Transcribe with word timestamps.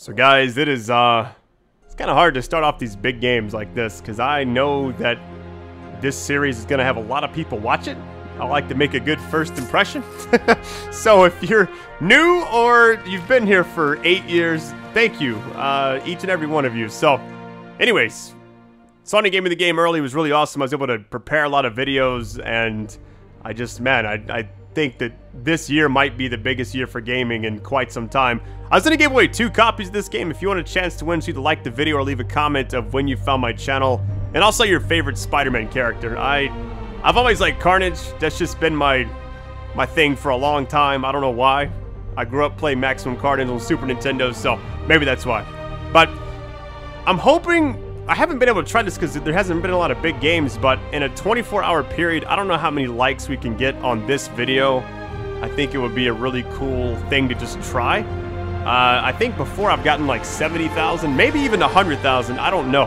So 0.00 0.12
guys, 0.12 0.56
it 0.58 0.68
is 0.68 0.90
uh 0.90 1.28
it's 1.84 1.96
kind 1.96 2.08
of 2.08 2.14
hard 2.14 2.34
to 2.34 2.40
start 2.40 2.62
off 2.62 2.78
these 2.78 2.94
big 2.94 3.20
games 3.20 3.52
like 3.52 3.74
this 3.74 4.00
cuz 4.00 4.20
I 4.20 4.44
know 4.44 4.92
that 4.92 5.18
this 6.00 6.16
series 6.16 6.56
is 6.56 6.64
going 6.64 6.78
to 6.78 6.84
have 6.84 6.96
a 6.96 7.00
lot 7.00 7.24
of 7.24 7.32
people 7.32 7.58
watch 7.58 7.88
it. 7.88 7.98
I 8.38 8.46
like 8.46 8.68
to 8.68 8.76
make 8.76 8.94
a 8.94 9.00
good 9.00 9.20
first 9.22 9.58
impression. 9.58 10.04
so 10.92 11.24
if 11.24 11.42
you're 11.42 11.68
new 12.00 12.44
or 12.52 13.02
you've 13.08 13.26
been 13.26 13.44
here 13.44 13.64
for 13.64 13.98
8 14.04 14.22
years, 14.26 14.72
thank 14.94 15.20
you. 15.20 15.34
Uh 15.56 16.00
each 16.06 16.22
and 16.22 16.30
every 16.30 16.46
one 16.46 16.64
of 16.64 16.76
you. 16.76 16.88
So 16.88 17.20
anyways, 17.80 18.36
Sony 19.04 19.32
gave 19.32 19.42
me 19.42 19.48
the 19.48 19.56
Game 19.56 19.80
early 19.80 19.98
It 19.98 20.02
was 20.02 20.14
really 20.14 20.30
awesome. 20.30 20.62
I 20.62 20.66
was 20.66 20.72
able 20.72 20.86
to 20.86 21.00
prepare 21.00 21.42
a 21.42 21.48
lot 21.48 21.64
of 21.64 21.74
videos 21.74 22.40
and 22.46 22.96
I 23.42 23.52
just 23.52 23.80
man, 23.80 24.06
I 24.06 24.22
I 24.30 24.48
think 24.74 24.98
that 24.98 25.12
this 25.34 25.68
year 25.68 25.88
might 25.88 26.16
be 26.16 26.28
the 26.28 26.38
biggest 26.38 26.74
year 26.74 26.86
for 26.86 27.00
gaming 27.00 27.44
in 27.44 27.60
quite 27.60 27.90
some 27.90 28.08
time. 28.08 28.40
I 28.70 28.76
was 28.76 28.84
going 28.84 28.96
to 28.96 29.02
give 29.02 29.12
away 29.12 29.28
two 29.28 29.50
copies 29.50 29.88
of 29.88 29.92
this 29.92 30.08
game. 30.08 30.30
If 30.30 30.42
you 30.42 30.48
want 30.48 30.60
a 30.60 30.64
chance 30.64 30.96
to 30.96 31.04
win, 31.04 31.20
so 31.20 31.30
either 31.30 31.40
like 31.40 31.64
the 31.64 31.70
video 31.70 31.96
or 31.96 32.02
leave 32.02 32.20
a 32.20 32.24
comment 32.24 32.74
of 32.74 32.92
when 32.92 33.08
you 33.08 33.16
found 33.16 33.40
my 33.42 33.52
channel. 33.52 34.04
And 34.34 34.44
also 34.44 34.64
your 34.64 34.80
favorite 34.80 35.16
Spider-Man 35.16 35.68
character. 35.70 36.18
I, 36.18 36.52
I've 37.02 37.16
always 37.16 37.40
liked 37.40 37.60
Carnage. 37.60 37.98
That's 38.18 38.38
just 38.38 38.60
been 38.60 38.76
my, 38.76 39.08
my 39.74 39.86
thing 39.86 40.16
for 40.16 40.30
a 40.30 40.36
long 40.36 40.66
time. 40.66 41.04
I 41.04 41.12
don't 41.12 41.22
know 41.22 41.30
why. 41.30 41.70
I 42.16 42.24
grew 42.24 42.44
up 42.44 42.58
playing 42.58 42.78
Maximum 42.78 43.16
Carnage 43.16 43.48
on 43.48 43.58
Super 43.60 43.86
Nintendo, 43.86 44.34
so 44.34 44.60
maybe 44.86 45.04
that's 45.04 45.24
why. 45.24 45.46
But 45.92 46.10
I'm 47.06 47.16
hoping 47.16 47.87
I 48.08 48.14
haven't 48.14 48.38
been 48.38 48.48
able 48.48 48.64
to 48.64 48.70
try 48.70 48.82
this 48.82 48.94
because 48.94 49.12
there 49.12 49.34
hasn't 49.34 49.60
been 49.60 49.70
a 49.70 49.76
lot 49.76 49.90
of 49.90 50.00
big 50.00 50.18
games, 50.18 50.56
but 50.56 50.78
in 50.94 51.02
a 51.02 51.10
24-hour 51.10 51.84
period, 51.84 52.24
I 52.24 52.36
don't 52.36 52.48
know 52.48 52.56
how 52.56 52.70
many 52.70 52.86
likes 52.86 53.28
we 53.28 53.36
can 53.36 53.54
get 53.54 53.74
on 53.76 54.06
this 54.06 54.28
video. 54.28 54.78
I 55.42 55.48
think 55.50 55.74
it 55.74 55.78
would 55.78 55.94
be 55.94 56.06
a 56.06 56.12
really 56.14 56.42
cool 56.54 56.96
thing 57.10 57.28
to 57.28 57.34
just 57.34 57.60
try. 57.70 58.00
Uh, 58.00 59.02
I 59.04 59.12
think 59.12 59.36
before 59.36 59.70
I've 59.70 59.84
gotten 59.84 60.06
like 60.06 60.24
70,000, 60.24 61.14
maybe 61.14 61.38
even 61.40 61.60
100,000, 61.60 62.38
I 62.38 62.48
don't 62.48 62.70
know. 62.70 62.86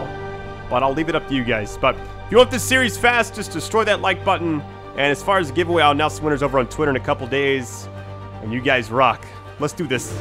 But 0.71 0.81
I'll 0.81 0.93
leave 0.93 1.07
it 1.07 1.13
up 1.13 1.27
to 1.27 1.35
you 1.35 1.43
guys. 1.43 1.77
But 1.77 1.95
if 1.95 2.31
you 2.31 2.37
want 2.37 2.49
this 2.49 2.63
series 2.63 2.97
fast, 2.97 3.35
just 3.35 3.51
destroy 3.51 3.83
that 3.83 4.01
like 4.01 4.25
button. 4.25 4.59
And 4.93 5.11
as 5.11 5.21
far 5.21 5.37
as 5.37 5.49
the 5.49 5.53
giveaway, 5.53 5.83
I'll 5.83 5.91
announce 5.91 6.19
winners 6.19 6.41
over 6.41 6.57
on 6.57 6.67
Twitter 6.67 6.89
in 6.89 6.97
a 6.97 6.99
couple 6.99 7.27
days. 7.27 7.87
And 8.41 8.51
you 8.51 8.59
guys 8.59 8.89
rock. 8.89 9.23
Let's 9.59 9.73
do 9.73 9.85
this. 9.85 10.19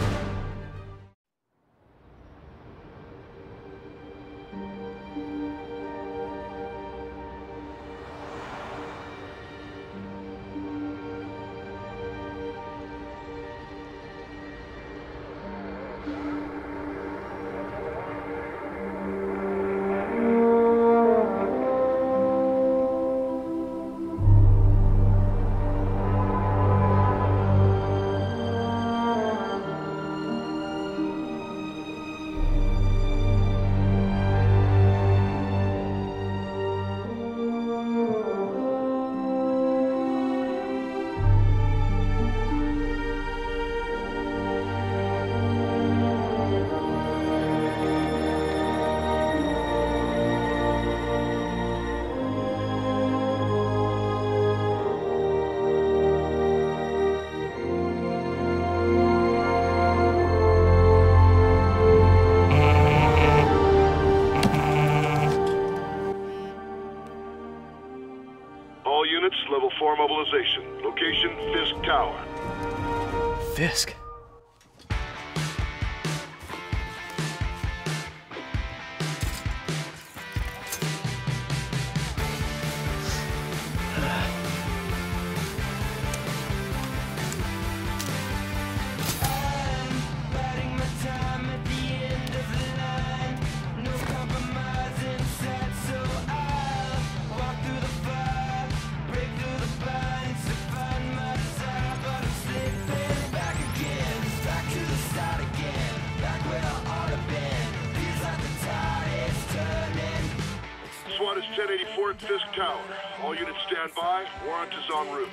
1084 112.10 112.12
at 112.12 112.20
Fisk 112.20 112.46
Tower. 112.56 112.80
All 113.22 113.34
units 113.34 113.58
stand 113.66 113.92
by. 113.94 114.26
Warrant 114.46 114.72
is 114.72 114.84
en 114.90 115.12
route. 115.14 115.28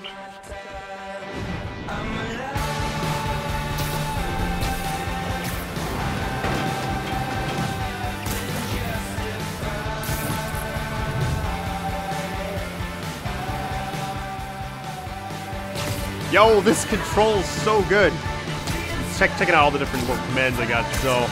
Yo, 16.31 16.61
this 16.61 16.85
controls 16.85 17.45
so 17.45 17.81
good. 17.83 18.13
Check 19.17 19.31
checking 19.38 19.55
out 19.55 19.63
all 19.63 19.71
the 19.71 19.79
different 19.79 20.05
commands 20.05 20.59
I 20.59 20.67
got. 20.67 20.85
So, 20.95 21.27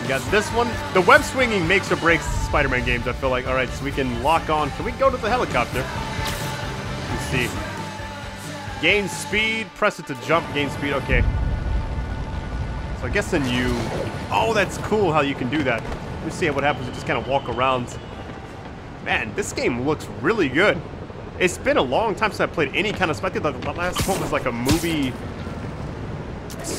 we 0.00 0.08
got 0.08 0.20
this 0.30 0.48
one. 0.50 0.68
The 0.94 1.00
web 1.00 1.22
swinging 1.22 1.66
makes 1.66 1.90
or 1.90 1.96
breaks 1.96 2.39
Spider-Man 2.50 2.84
games. 2.84 3.06
I 3.06 3.12
feel 3.12 3.30
like. 3.30 3.46
All 3.46 3.54
right, 3.54 3.68
so 3.68 3.84
we 3.84 3.92
can 3.92 4.24
lock 4.24 4.50
on. 4.50 4.70
Can 4.72 4.84
we 4.84 4.90
go 4.92 5.08
to 5.08 5.16
the 5.16 5.30
helicopter? 5.30 5.86
Let's 7.08 7.24
see. 7.26 7.48
Gain 8.82 9.08
speed. 9.08 9.68
Press 9.76 10.00
it 10.00 10.06
to 10.08 10.16
jump. 10.26 10.52
Gain 10.52 10.68
speed. 10.70 10.94
Okay. 10.94 11.22
So 12.98 13.06
I 13.06 13.10
guess 13.10 13.30
then 13.30 13.48
you. 13.48 13.68
Oh, 14.32 14.52
that's 14.52 14.78
cool 14.78 15.12
how 15.12 15.20
you 15.20 15.36
can 15.36 15.48
do 15.48 15.62
that. 15.62 15.80
Let 15.82 16.24
me 16.24 16.30
see 16.32 16.50
what 16.50 16.64
happens. 16.64 16.88
You 16.88 16.92
just 16.92 17.06
kind 17.06 17.20
of 17.20 17.28
walk 17.28 17.48
around. 17.48 17.96
Man, 19.04 19.32
this 19.36 19.52
game 19.52 19.86
looks 19.86 20.06
really 20.20 20.48
good. 20.48 20.80
It's 21.38 21.56
been 21.56 21.76
a 21.76 21.82
long 21.82 22.16
time 22.16 22.30
since 22.30 22.40
I 22.40 22.46
played 22.46 22.74
any 22.74 22.92
kind 22.92 23.12
of. 23.12 23.24
I 23.24 23.30
think 23.30 23.44
the 23.44 23.72
last 23.72 24.08
one 24.08 24.20
was 24.20 24.32
like 24.32 24.46
a 24.46 24.52
movie. 24.52 25.12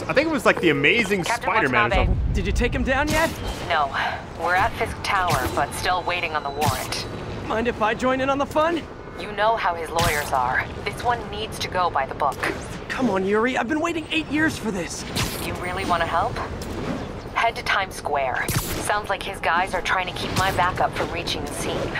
I 0.06 0.14
think 0.14 0.28
it 0.28 0.32
was 0.32 0.46
like 0.46 0.60
the 0.60 0.70
Amazing 0.70 1.24
Spider-Man. 1.24 2.20
Or 2.38 2.42
Watanabe. 2.44 2.44
something. 2.44 2.44
Did 2.44 2.46
you 2.46 2.52
take 2.52 2.74
him 2.74 2.84
down 2.84 3.08
yet? 3.10 3.30
No, 3.68 3.88
we're 4.44 4.56
at 4.56 4.72
Fisk 4.74 4.98
Tower, 5.04 5.50
but 5.56 5.74
still 5.74 6.04
waiting 6.04 6.36
on 6.36 6.44
the 6.44 6.50
warrant. 6.50 7.06
Mind 7.48 7.68
if 7.68 7.82
I 7.82 7.94
join 7.94 8.22
in 8.22 8.30
on 8.30 8.38
the 8.38 8.46
fun? 8.46 8.82
You 9.20 9.32
know 9.34 9.56
how 9.56 9.76
his 9.76 9.90
lawyers 9.90 10.32
are. 10.32 10.66
This 10.86 11.04
one 11.04 11.20
needs 11.30 11.60
to 11.60 11.68
go 11.68 11.90
by 11.90 12.06
the 12.06 12.16
book. 12.16 12.38
Come 12.90 13.10
on, 13.10 13.26
Yuri. 13.26 13.58
I've 13.58 13.68
been 13.68 13.82
waiting 13.82 14.08
eight 14.12 14.28
years 14.32 14.58
for 14.58 14.72
this. 14.72 15.04
You 15.46 15.54
really 15.56 15.86
want 15.86 16.02
to 16.02 16.08
help? 16.08 16.36
Head 17.36 17.56
to 17.56 17.64
Times 17.64 17.96
Square. 17.96 18.48
Sounds 18.50 19.10
like 19.10 19.24
his 19.24 19.40
guys 19.40 19.74
are 19.74 19.82
trying 19.82 20.08
to 20.08 20.14
keep 20.14 20.36
my 20.38 20.52
backup 20.52 20.92
from 20.96 21.12
reaching 21.12 21.44
the 21.46 21.54
scene. 21.54 21.92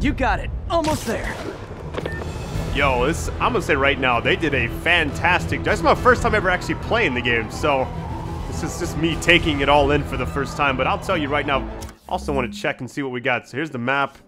You 0.00 0.12
got 0.12 0.40
it. 0.40 0.50
Almost 0.70 1.06
there. 1.06 1.34
Yo, 2.74 3.06
this 3.06 3.28
I'm 3.32 3.52
gonna 3.52 3.62
say 3.62 3.76
right 3.76 3.98
now, 3.98 4.18
they 4.18 4.34
did 4.34 4.54
a 4.54 4.66
fantastic. 4.66 5.62
That's 5.62 5.82
my 5.82 5.94
first 5.94 6.22
time 6.22 6.34
ever 6.34 6.48
actually 6.48 6.76
playing 6.76 7.14
the 7.14 7.20
game, 7.20 7.50
so 7.50 7.86
this 8.52 8.74
is 8.74 8.78
just 8.78 8.98
me 8.98 9.16
taking 9.22 9.60
it 9.60 9.68
all 9.70 9.92
in 9.92 10.04
for 10.04 10.18
the 10.18 10.26
first 10.26 10.58
time. 10.58 10.76
But 10.76 10.86
I'll 10.86 10.98
tell 10.98 11.16
you 11.16 11.28
right 11.28 11.46
now, 11.46 11.68
also 12.08 12.32
want 12.32 12.52
to 12.52 12.58
check 12.58 12.80
and 12.80 12.90
see 12.90 13.02
what 13.02 13.10
we 13.10 13.20
got. 13.20 13.48
So 13.48 13.56
here's 13.56 13.70
the 13.70 13.78
map. 13.78 14.18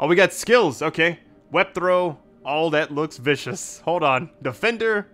Oh, 0.00 0.08
we 0.08 0.16
got 0.16 0.32
skills. 0.32 0.82
Okay, 0.82 1.20
web 1.52 1.72
throw. 1.72 2.18
All 2.44 2.70
that 2.70 2.92
looks 2.92 3.18
vicious. 3.18 3.80
Hold 3.84 4.02
on, 4.02 4.30
defender. 4.42 5.06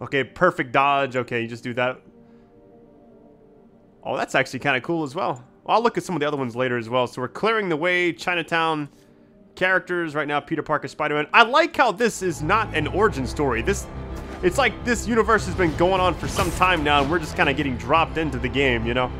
Okay, 0.00 0.24
perfect 0.24 0.72
dodge. 0.72 1.14
Okay, 1.14 1.42
you 1.42 1.48
just 1.48 1.62
do 1.62 1.74
that. 1.74 2.00
Oh, 4.02 4.16
that's 4.16 4.34
actually 4.34 4.58
kind 4.58 4.76
of 4.76 4.82
cool 4.82 5.04
as 5.04 5.14
well. 5.14 5.44
I'll 5.64 5.82
look 5.82 5.96
at 5.96 6.02
some 6.02 6.16
of 6.16 6.20
the 6.20 6.26
other 6.26 6.36
ones 6.36 6.56
later 6.56 6.76
as 6.76 6.88
well. 6.88 7.06
So 7.06 7.22
we're 7.22 7.28
clearing 7.28 7.68
the 7.68 7.76
way. 7.76 8.12
Chinatown 8.12 8.88
characters 9.54 10.16
right 10.16 10.26
now. 10.26 10.40
Peter 10.40 10.62
Parker, 10.62 10.88
Spider-Man. 10.88 11.28
I 11.32 11.44
like 11.44 11.76
how 11.76 11.92
this 11.92 12.20
is 12.20 12.42
not 12.42 12.74
an 12.74 12.88
origin 12.88 13.28
story. 13.28 13.62
This 13.62 13.86
It's 14.42 14.58
like 14.58 14.84
this 14.84 15.06
universe 15.06 15.46
has 15.46 15.54
been 15.54 15.74
going 15.76 16.00
on 16.00 16.14
for 16.14 16.26
some 16.26 16.50
time 16.52 16.82
now, 16.82 17.02
and 17.02 17.10
we're 17.10 17.20
just 17.20 17.36
kind 17.36 17.48
of 17.48 17.56
getting 17.56 17.76
dropped 17.76 18.18
into 18.18 18.40
the 18.40 18.48
game, 18.48 18.84
you 18.84 18.92
know? 18.92 19.10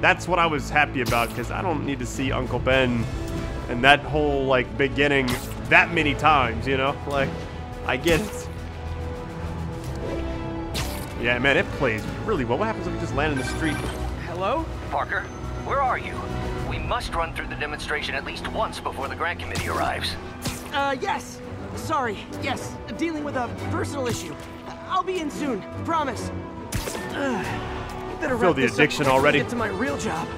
That's 0.00 0.26
what 0.26 0.38
I 0.38 0.46
was 0.46 0.70
happy 0.70 1.02
about, 1.02 1.28
because 1.28 1.50
I 1.50 1.60
don't 1.60 1.84
need 1.84 1.98
to 1.98 2.06
see 2.06 2.32
Uncle 2.32 2.58
Ben 2.58 3.04
and 3.68 3.84
that 3.84 4.00
whole, 4.00 4.46
like, 4.46 4.78
beginning 4.78 5.28
that 5.68 5.92
many 5.92 6.14
times, 6.14 6.66
you 6.66 6.78
know? 6.78 6.96
Like, 7.06 7.28
I 7.84 7.98
get 7.98 8.20
it. 8.20 8.48
Yeah, 11.20 11.38
man, 11.38 11.58
it 11.58 11.66
plays 11.72 12.02
really 12.24 12.46
well. 12.46 12.56
What 12.56 12.68
happens 12.68 12.86
if 12.86 12.94
we 12.94 13.00
just 13.00 13.14
land 13.14 13.34
in 13.34 13.38
the 13.38 13.44
street? 13.44 13.76
Hello? 14.26 14.64
Parker, 14.90 15.24
where 15.66 15.82
are 15.82 15.98
you? 15.98 16.18
We 16.70 16.78
must 16.78 17.14
run 17.14 17.34
through 17.34 17.48
the 17.48 17.56
demonstration 17.56 18.14
at 18.14 18.24
least 18.24 18.48
once 18.48 18.80
before 18.80 19.08
the 19.08 19.14
grant 19.14 19.40
committee 19.40 19.68
arrives. 19.68 20.16
Uh, 20.72 20.96
yes. 20.98 21.38
Sorry. 21.76 22.18
Yes. 22.42 22.76
Dealing 22.98 23.24
with 23.24 23.36
a 23.36 23.48
personal 23.70 24.06
issue. 24.06 24.34
I'll 24.88 25.02
be 25.02 25.18
in 25.18 25.30
soon. 25.30 25.62
Promise. 25.84 26.30
Ugh. 27.14 28.20
Better 28.20 28.38
Feel 28.38 28.54
the 28.54 28.66
addiction 28.66 29.06
already. 29.06 29.38
Get 29.38 29.48
to 29.50 29.56
my 29.56 29.68
real 29.68 29.98
job. 29.98 30.28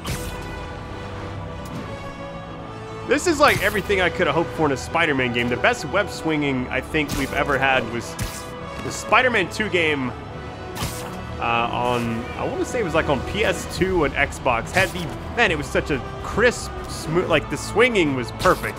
This 3.07 3.27
is 3.27 3.39
like 3.39 3.63
everything 3.63 4.01
I 4.01 4.09
could 4.09 4.27
have 4.27 4.35
hoped 4.35 4.51
for 4.53 4.65
in 4.65 4.73
a 4.73 4.77
Spider-Man 4.77 5.35
game. 5.35 5.51
The 5.51 5.59
best 5.59 5.85
web 5.87 6.09
swinging 6.09 6.67
I 6.69 6.81
think 6.81 7.15
we've 7.19 7.35
ever 7.35 7.59
had 7.59 7.87
was 7.93 8.15
the 8.83 8.91
Spider-Man 8.91 9.51
2 9.51 9.69
game 9.69 10.11
uh, 11.39 11.69
on, 11.71 12.25
I 12.39 12.45
want 12.45 12.61
to 12.61 12.65
say 12.65 12.81
it 12.81 12.85
was 12.85 12.95
like 12.95 13.11
on 13.11 13.21
PS2 13.21 14.07
and 14.07 14.15
Xbox. 14.15 14.71
Had 14.71 14.89
the, 14.91 15.05
man, 15.37 15.51
it 15.51 15.59
was 15.59 15.67
such 15.67 15.91
a 15.91 15.99
crisp, 16.23 16.71
smooth, 16.89 17.29
like 17.29 17.51
the 17.51 17.57
swinging 17.59 18.15
was 18.15 18.33
perfect. 18.33 18.79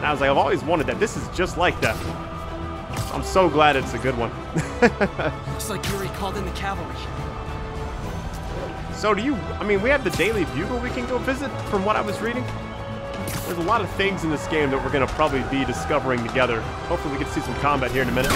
And 0.00 0.06
I 0.06 0.12
was 0.12 0.22
like, 0.22 0.30
I've 0.30 0.38
always 0.38 0.64
wanted 0.64 0.86
that. 0.86 0.98
This 0.98 1.14
is 1.14 1.28
just 1.36 1.58
like 1.58 1.78
that. 1.82 1.94
I'm 3.12 3.22
so 3.22 3.50
glad 3.50 3.76
it's 3.76 3.92
a 3.92 3.98
good 3.98 4.14
one. 4.16 4.30
Looks 5.52 5.68
like 5.68 5.86
Yuri 5.90 6.08
called 6.16 6.38
in 6.38 6.46
the 6.46 6.50
cavalry. 6.52 6.96
So 8.94 9.12
do 9.12 9.20
you, 9.22 9.34
I 9.34 9.62
mean, 9.62 9.82
we 9.82 9.90
have 9.90 10.02
the 10.02 10.08
Daily 10.08 10.46
Bugle 10.46 10.78
we 10.78 10.88
can 10.88 11.06
go 11.06 11.18
visit 11.18 11.50
from 11.68 11.84
what 11.84 11.96
I 11.96 12.00
was 12.00 12.18
reading. 12.22 12.46
There's 13.44 13.58
a 13.58 13.68
lot 13.68 13.82
of 13.82 13.90
things 13.90 14.24
in 14.24 14.30
this 14.30 14.46
game 14.46 14.70
that 14.70 14.82
we're 14.82 14.90
going 14.90 15.06
to 15.06 15.12
probably 15.12 15.42
be 15.50 15.66
discovering 15.66 16.26
together. 16.26 16.62
Hopefully 16.88 17.12
we 17.12 17.18
get 17.18 17.28
to 17.28 17.34
see 17.34 17.42
some 17.42 17.54
combat 17.56 17.90
here 17.90 18.00
in 18.00 18.08
a 18.08 18.12
minute. 18.12 18.32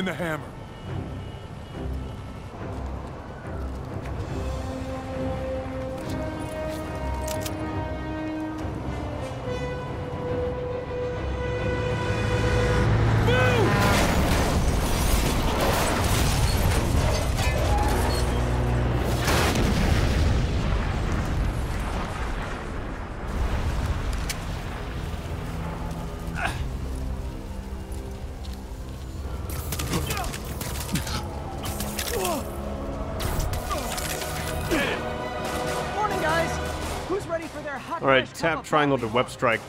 Bring 0.00 0.08
in 0.08 0.18
the 0.18 0.24
hammer. 0.24 0.49
Tap 38.40 38.64
triangle 38.64 38.96
to 38.96 39.06
web 39.08 39.28
strike. 39.28 39.60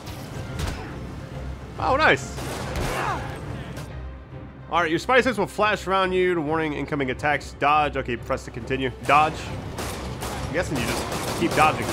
Oh, 1.78 1.96
nice. 1.96 2.38
All 4.70 4.80
right, 4.80 4.88
your 4.90 4.98
sense 4.98 5.36
will 5.36 5.46
flash 5.46 5.86
around 5.86 6.12
you 6.12 6.34
to 6.34 6.40
warning 6.40 6.72
incoming 6.72 7.10
attacks. 7.10 7.54
Dodge. 7.58 7.98
Okay, 7.98 8.16
press 8.16 8.46
to 8.46 8.50
continue. 8.50 8.90
Dodge. 9.04 9.34
I'm 10.46 10.52
guessing 10.54 10.78
you 10.78 10.84
just 10.84 11.38
keep 11.38 11.54
dodging. 11.54 11.84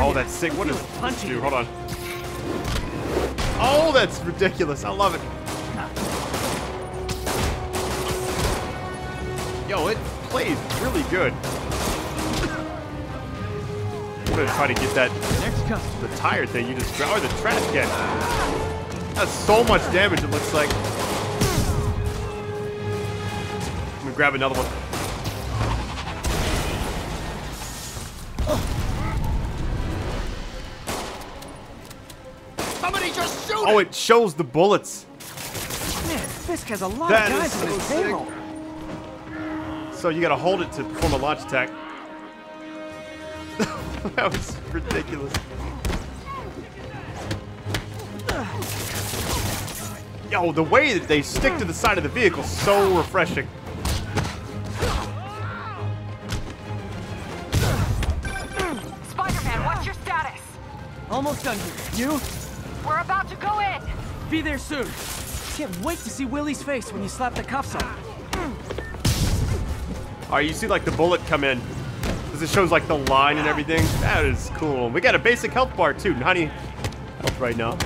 Oh, 0.00 0.12
that's 0.12 0.32
sick. 0.32 0.52
What 0.54 0.68
is 0.68 0.76
I 1.00 1.10
does 1.10 1.22
feel 1.22 1.30
this 1.30 1.36
do? 1.36 1.40
Hold 1.40 1.54
on. 1.54 1.66
Oh, 3.60 3.92
that's 3.94 4.20
ridiculous. 4.22 4.84
I 4.84 4.90
love 4.90 5.14
it. 5.14 5.20
Yo, 9.70 9.86
it 9.86 9.98
plays 10.30 10.58
really 10.82 11.04
good. 11.10 11.32
I'm 14.38 14.44
gonna 14.46 14.56
try 14.56 14.68
to 14.68 14.74
get 14.74 14.94
that 14.94 15.10
Next 15.40 15.66
customer. 15.66 16.06
the 16.06 16.16
tire 16.16 16.46
thing 16.46 16.68
you 16.68 16.74
just 16.76 16.94
draw 16.96 17.16
or 17.16 17.18
the 17.18 17.26
trash 17.40 17.60
can. 17.72 17.88
That's 19.16 19.32
so 19.32 19.64
much 19.64 19.82
damage 19.92 20.22
it 20.22 20.30
looks 20.30 20.54
like. 20.54 20.72
I'm 23.96 24.02
gonna 24.04 24.14
grab 24.14 24.36
another 24.36 24.54
one. 24.54 24.66
Somebody 32.80 33.10
just 33.12 33.48
shoot 33.48 33.56
Oh, 33.66 33.78
it 33.78 33.94
shows 33.94 34.34
the 34.34 34.44
bullets. 34.44 35.06
Man, 36.06 36.18
Fisk 36.18 36.66
has 36.68 36.82
a 36.82 36.86
lot 36.88 37.10
That 37.10 37.30
of 37.30 37.36
is 37.36 37.42
guys 37.42 37.54
on 37.62 37.68
so 37.68 37.74
his 37.74 37.82
sick. 37.84 38.02
payroll. 38.04 38.26
So 39.92 40.08
you 40.10 40.20
gotta 40.20 40.36
hold 40.36 40.62
it 40.62 40.70
to 40.72 40.84
perform 40.84 41.14
a 41.14 41.16
launch 41.16 41.40
attack. 41.42 41.70
that 44.14 44.32
was 44.32 44.56
ridiculous. 44.72 45.32
Yo, 50.30 50.52
the 50.52 50.62
way 50.62 50.96
that 50.96 51.08
they 51.08 51.20
stick 51.20 51.56
to 51.58 51.64
the 51.64 51.74
side 51.74 51.96
of 51.96 52.04
the 52.04 52.08
vehicle 52.08 52.44
is 52.44 52.50
so 52.50 52.96
refreshing. 52.96 53.48
Spider-Man, 59.08 59.64
what's 59.64 59.84
your 59.84 59.94
status? 59.94 60.40
Almost 61.10 61.44
done 61.44 61.58
here. 61.58 61.74
You? 62.06 62.20
We're 62.86 63.00
about 63.00 63.28
to 63.30 63.36
go 63.36 63.58
in. 63.58 63.82
Be 64.30 64.42
there 64.42 64.58
soon. 64.58 64.86
Can't 65.56 65.76
wait 65.80 65.98
to 65.98 66.10
see 66.10 66.24
Willie's 66.24 66.62
face 66.62 66.92
when 66.92 67.02
you 67.02 67.08
slap 67.08 67.34
the 67.34 67.42
cuffs 67.42 67.74
on. 67.74 67.96
All 70.26 70.34
right, 70.34 70.46
you 70.46 70.52
see 70.52 70.68
like 70.68 70.84
the 70.84 70.92
bullet 70.92 71.20
come 71.26 71.42
in. 71.42 71.60
Because 72.28 72.42
it 72.42 72.50
shows 72.50 72.70
like 72.70 72.86
the 72.86 72.98
line 72.98 73.38
and 73.38 73.48
everything. 73.48 73.82
That 74.00 74.24
is 74.24 74.50
cool. 74.54 74.90
We 74.90 75.00
got 75.00 75.14
a 75.14 75.18
basic 75.18 75.50
health 75.50 75.74
bar 75.76 75.94
too. 75.94 76.12
How 76.14 76.34
do 76.34 76.40
you 76.40 76.48
health 76.48 77.40
right 77.40 77.56
now? 77.56 77.76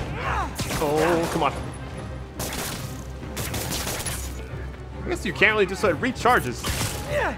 Oh, 0.85 1.29
come 1.31 1.43
on. 1.43 1.53
I 5.03 5.09
guess 5.09 5.25
you 5.25 5.33
can't 5.33 5.53
really 5.53 5.65
just 5.65 5.83
let 5.83 5.93
it 5.93 6.01
recharges. 6.01 6.61
Yeah. 7.11 7.35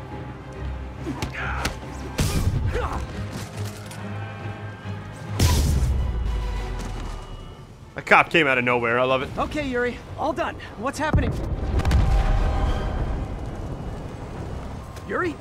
A 7.95 8.01
cop 8.01 8.29
came 8.29 8.45
out 8.45 8.57
of 8.57 8.65
nowhere. 8.65 8.99
I 8.99 9.03
love 9.03 9.21
it. 9.21 9.29
Okay, 9.37 9.67
Yuri. 9.67 9.97
All 10.17 10.33
done. 10.33 10.55
What's 10.79 10.99
happening? 10.99 11.31
Yuri? 15.07 15.35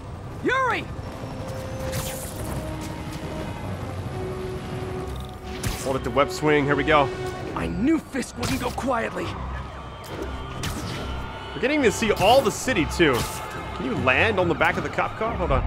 Yuri! 0.44 0.84
Hold 5.84 5.96
it 5.96 6.04
to 6.04 6.10
web 6.10 6.30
swing. 6.30 6.64
Here 6.64 6.76
we 6.76 6.84
go. 6.84 7.08
I 7.54 7.66
knew 7.66 7.98
Fisk 7.98 8.38
wouldn't 8.38 8.60
go 8.60 8.70
quietly. 8.70 9.26
We're 11.54 11.60
getting 11.60 11.82
to 11.82 11.92
see 11.92 12.10
all 12.12 12.40
the 12.40 12.50
city 12.50 12.86
too. 12.96 13.14
Can 13.76 13.84
you 13.84 13.94
land 13.96 14.40
on 14.40 14.48
the 14.48 14.54
back 14.54 14.78
of 14.78 14.82
the 14.82 14.88
cop 14.88 15.16
car? 15.18 15.34
Hold 15.36 15.52
on. 15.52 15.62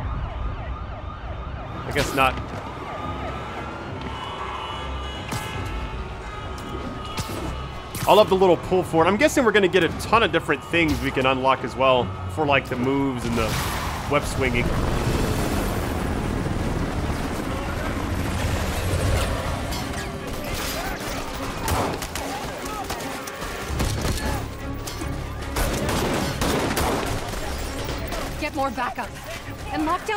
I 1.85 1.91
guess 1.93 2.15
not. 2.15 2.33
I 8.07 8.13
love 8.13 8.29
the 8.29 8.35
little 8.35 8.57
pull 8.57 8.83
forward. 8.83 9.07
I'm 9.07 9.17
guessing 9.17 9.45
we're 9.45 9.51
gonna 9.51 9.67
get 9.67 9.83
a 9.83 9.89
ton 9.99 10.23
of 10.23 10.31
different 10.31 10.63
things 10.63 10.99
we 11.01 11.11
can 11.11 11.25
unlock 11.25 11.63
as 11.63 11.75
well 11.75 12.05
for 12.31 12.45
like 12.45 12.67
the 12.67 12.75
moves 12.75 13.23
and 13.25 13.37
the 13.37 13.53
web 14.09 14.23
swinging. 14.23 14.65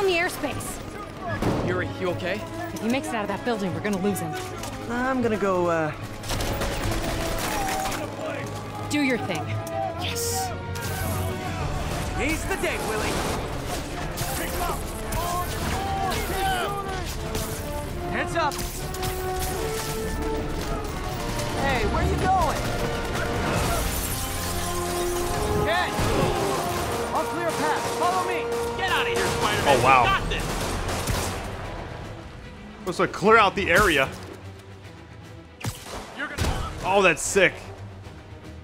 Down 0.01 0.09
the 0.09 0.17
airspace. 0.17 1.67
Yuri, 1.67 1.87
you 1.99 2.09
okay? 2.09 2.41
If 2.73 2.81
he 2.81 2.89
makes 2.89 3.07
it 3.07 3.15
out 3.15 3.23
of 3.23 3.27
that 3.27 3.43
building, 3.45 3.73
we're 3.73 3.81
gonna 3.81 3.97
lose 3.97 4.19
him. 4.19 4.33
I'm 4.89 5.21
gonna 5.21 5.37
go, 5.37 5.67
uh... 5.67 5.91
Do 8.89 9.01
your 9.01 9.17
thing. 9.19 9.43
Yes 10.01 10.51
he's 12.19 12.43
the 12.45 12.55
day, 12.57 12.77
Willie. 12.87 13.09
Heads 18.11 18.35
up. 18.35 18.53
Hey, 21.63 21.85
where 21.87 22.03
you 22.03 22.15
going? 22.17 22.57
Ken! 25.65 26.40
I'll 27.21 27.27
clear 27.27 27.47
a 27.47 27.51
path. 27.51 27.99
Follow 27.99 28.27
me. 28.27 28.45
Get 28.77 28.89
out 28.89 29.03
of 29.03 29.13
here, 29.15 29.17
Spider-Man. 29.17 29.77
Oh, 29.77 29.83
wow. 29.83 30.01
You 30.01 30.09
got 30.09 30.27
this. 30.27 30.43
Supposed 32.79 32.97
to 32.97 33.07
clear 33.07 33.37
out 33.37 33.55
the 33.55 33.69
area. 33.69 34.09
You're 36.17 36.27
gonna. 36.27 36.71
Oh, 36.83 37.03
that's 37.03 37.21
sick. 37.21 37.53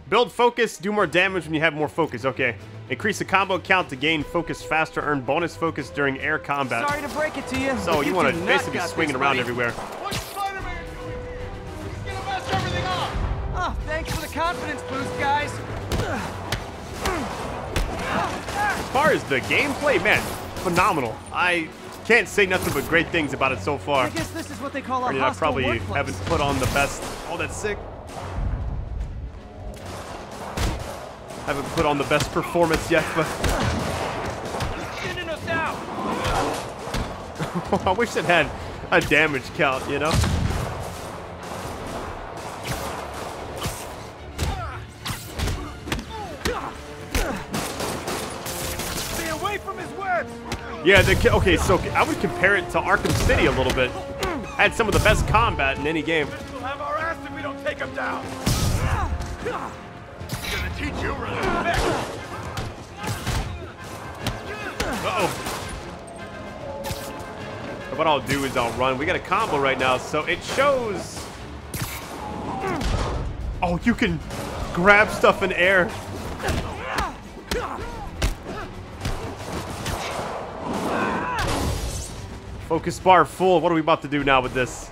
Build 0.09 0.31
focus, 0.31 0.79
do 0.79 0.91
more 0.91 1.05
damage 1.05 1.45
when 1.45 1.53
you 1.53 1.59
have 1.59 1.75
more 1.75 1.87
focus. 1.87 2.25
Okay. 2.25 2.55
Increase 2.89 3.19
the 3.19 3.25
combo 3.25 3.59
count 3.59 3.89
to 3.89 3.95
gain 3.95 4.23
focus 4.23 4.63
faster, 4.63 5.01
earn 5.01 5.21
bonus 5.21 5.55
focus 5.55 5.91
during 5.91 6.17
air 6.19 6.39
combat. 6.39 6.89
Sorry 6.89 7.03
to 7.03 7.09
break 7.09 7.37
it 7.37 7.45
to 7.49 7.59
you. 7.59 7.77
so 7.77 7.97
but 7.97 8.07
you 8.07 8.15
want 8.15 8.33
to 8.33 8.41
basically 8.43 8.79
be 8.79 8.85
swinging 8.87 9.15
around 9.15 9.37
everywhere. 9.37 9.69
What's 9.71 10.19
Spider-Man 10.19 10.83
doing 10.95 11.11
here? 11.27 11.39
He's 11.83 12.11
gonna 12.11 12.25
mess 12.25 12.51
everything 12.51 12.85
up. 12.85 13.11
Oh, 13.53 13.77
thanks 13.85 14.11
for 14.15 14.21
the 14.21 14.33
confidence 14.33 14.81
boost, 14.89 15.19
guys. 15.19 15.53
As 18.59 18.76
far 18.87 19.11
as 19.11 19.23
the 19.25 19.39
gameplay, 19.41 20.01
man, 20.03 20.21
phenomenal. 20.57 21.15
I 21.33 21.69
can't 22.05 22.27
say 22.27 22.45
nothing 22.45 22.73
but 22.73 22.87
great 22.89 23.07
things 23.09 23.33
about 23.33 23.51
it 23.51 23.59
so 23.59 23.77
far. 23.77 24.05
I 24.05 24.09
guess 24.09 24.29
this 24.31 24.49
is 24.49 24.59
what 24.61 24.71
they 24.73 24.81
call 24.81 25.03
a 25.05 25.09
Granted, 25.11 25.23
I 25.23 25.33
probably 25.33 25.65
workplace. 25.65 25.95
haven't 25.95 26.25
put 26.25 26.39
on 26.41 26.57
the 26.59 26.65
best. 26.67 27.01
Oh, 27.29 27.37
that's 27.37 27.55
sick. 27.55 27.77
Haven't 31.45 31.65
put 31.75 31.85
on 31.85 31.97
the 31.97 32.03
best 32.05 32.31
performance 32.31 32.89
yet, 32.91 33.05
but 33.15 33.25
Sending 35.03 35.29
us 35.29 35.47
out. 35.47 35.77
I 37.87 37.91
wish 37.91 38.15
it 38.15 38.25
had 38.25 38.49
a 38.91 38.99
damage 39.01 39.43
count, 39.55 39.89
you 39.89 39.99
know? 39.99 40.11
Yeah, 50.87 51.01
the, 51.01 51.33
okay, 51.33 51.57
so 51.57 51.77
I 51.93 52.03
would 52.07 52.17
compare 52.21 52.55
it 52.55 52.69
to 52.69 52.79
Arkham 52.79 53.11
City 53.25 53.47
a 53.47 53.51
little 53.51 53.73
bit. 53.73 53.91
Had 54.55 54.73
some 54.73 54.87
of 54.87 54.93
the 54.93 55.01
best 55.01 55.27
combat 55.27 55.77
in 55.77 55.85
any 55.85 56.01
game. 56.01 56.29
We'll 56.53 56.61
have 56.61 56.79
our 56.79 56.97
ass 56.97 57.17
if 57.25 57.35
we 57.35 57.41
don't 57.41 57.61
take 57.61 57.77
him 57.77 57.93
down. 57.93 58.25
Gonna 59.43 59.69
teach 60.77 60.95
you 61.03 61.11
respect. 61.11 61.79
Uh-oh. 65.03 65.27
What 67.95 68.07
I'll 68.07 68.21
do 68.21 68.45
is 68.45 68.55
I'll 68.55 68.71
run. 68.79 68.97
We 68.97 69.05
got 69.05 69.17
a 69.17 69.19
combo 69.19 69.59
right 69.59 69.77
now, 69.77 69.97
so 69.97 70.23
it 70.23 70.41
shows... 70.41 71.21
Oh, 73.61 73.77
you 73.83 73.93
can 73.93 74.21
grab 74.73 75.09
stuff 75.09 75.43
in 75.43 75.51
air. 75.51 75.91
Focus 82.67 82.99
bar 82.99 83.23
full. 83.23 83.61
What 83.61 83.71
are 83.71 83.75
we 83.75 83.81
about 83.81 84.01
to 84.01 84.09
do 84.09 84.25
now 84.25 84.41
with 84.41 84.53
this? 84.53 84.91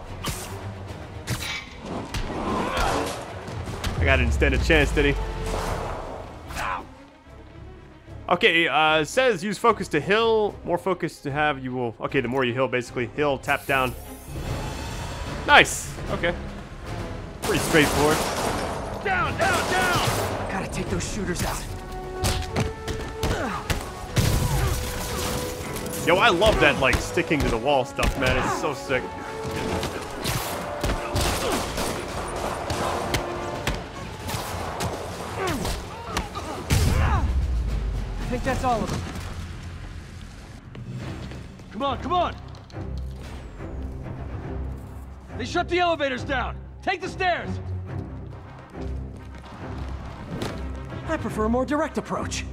I 3.97 4.05
got 4.05 4.17
didn't 4.17 4.31
stand 4.31 4.53
a 4.53 4.57
chance, 4.59 4.91
did 4.91 5.13
he? 5.13 5.15
Okay, 8.29 8.67
uh, 8.67 9.03
says 9.03 9.43
use 9.43 9.57
focus 9.57 9.87
to 9.89 9.99
heal. 9.99 10.55
More 10.63 10.77
focus 10.77 11.19
to 11.21 11.31
have, 11.31 11.63
you 11.63 11.73
will. 11.73 11.95
Okay, 11.99 12.21
the 12.21 12.27
more 12.27 12.45
you 12.45 12.53
heal, 12.53 12.67
basically. 12.67 13.07
Heal, 13.15 13.37
tap 13.37 13.65
down. 13.65 13.93
Nice. 15.45 15.93
Okay. 16.11 16.33
Pretty 17.41 17.59
straightforward. 17.59 18.17
Down, 19.03 19.37
down, 19.37 19.71
down. 19.71 20.49
Gotta 20.49 20.69
take 20.71 20.89
those 20.89 21.13
shooters 21.13 21.43
out. 21.43 21.74
Yo, 26.05 26.17
I 26.17 26.29
love 26.29 26.59
that, 26.59 26.79
like, 26.79 26.95
sticking 26.97 27.39
to 27.39 27.49
the 27.49 27.57
wall 27.57 27.83
stuff, 27.83 28.19
man. 28.19 28.37
It's 28.37 28.61
so 28.61 28.75
sick. 28.75 29.01
I 38.21 38.27
think 38.29 38.43
that's 38.43 38.63
all 38.63 38.83
of 38.83 38.89
them. 38.91 39.01
Come 41.71 41.81
on, 41.81 41.97
come 42.03 42.13
on. 42.13 42.35
They 45.39 45.45
shut 45.45 45.67
the 45.69 45.79
elevators 45.79 46.23
down. 46.23 46.55
Take 46.83 47.01
the 47.01 47.09
stairs. 47.09 47.49
I 51.07 51.17
prefer 51.17 51.45
a 51.45 51.49
more 51.49 51.65
direct 51.65 51.97
approach. 51.97 52.45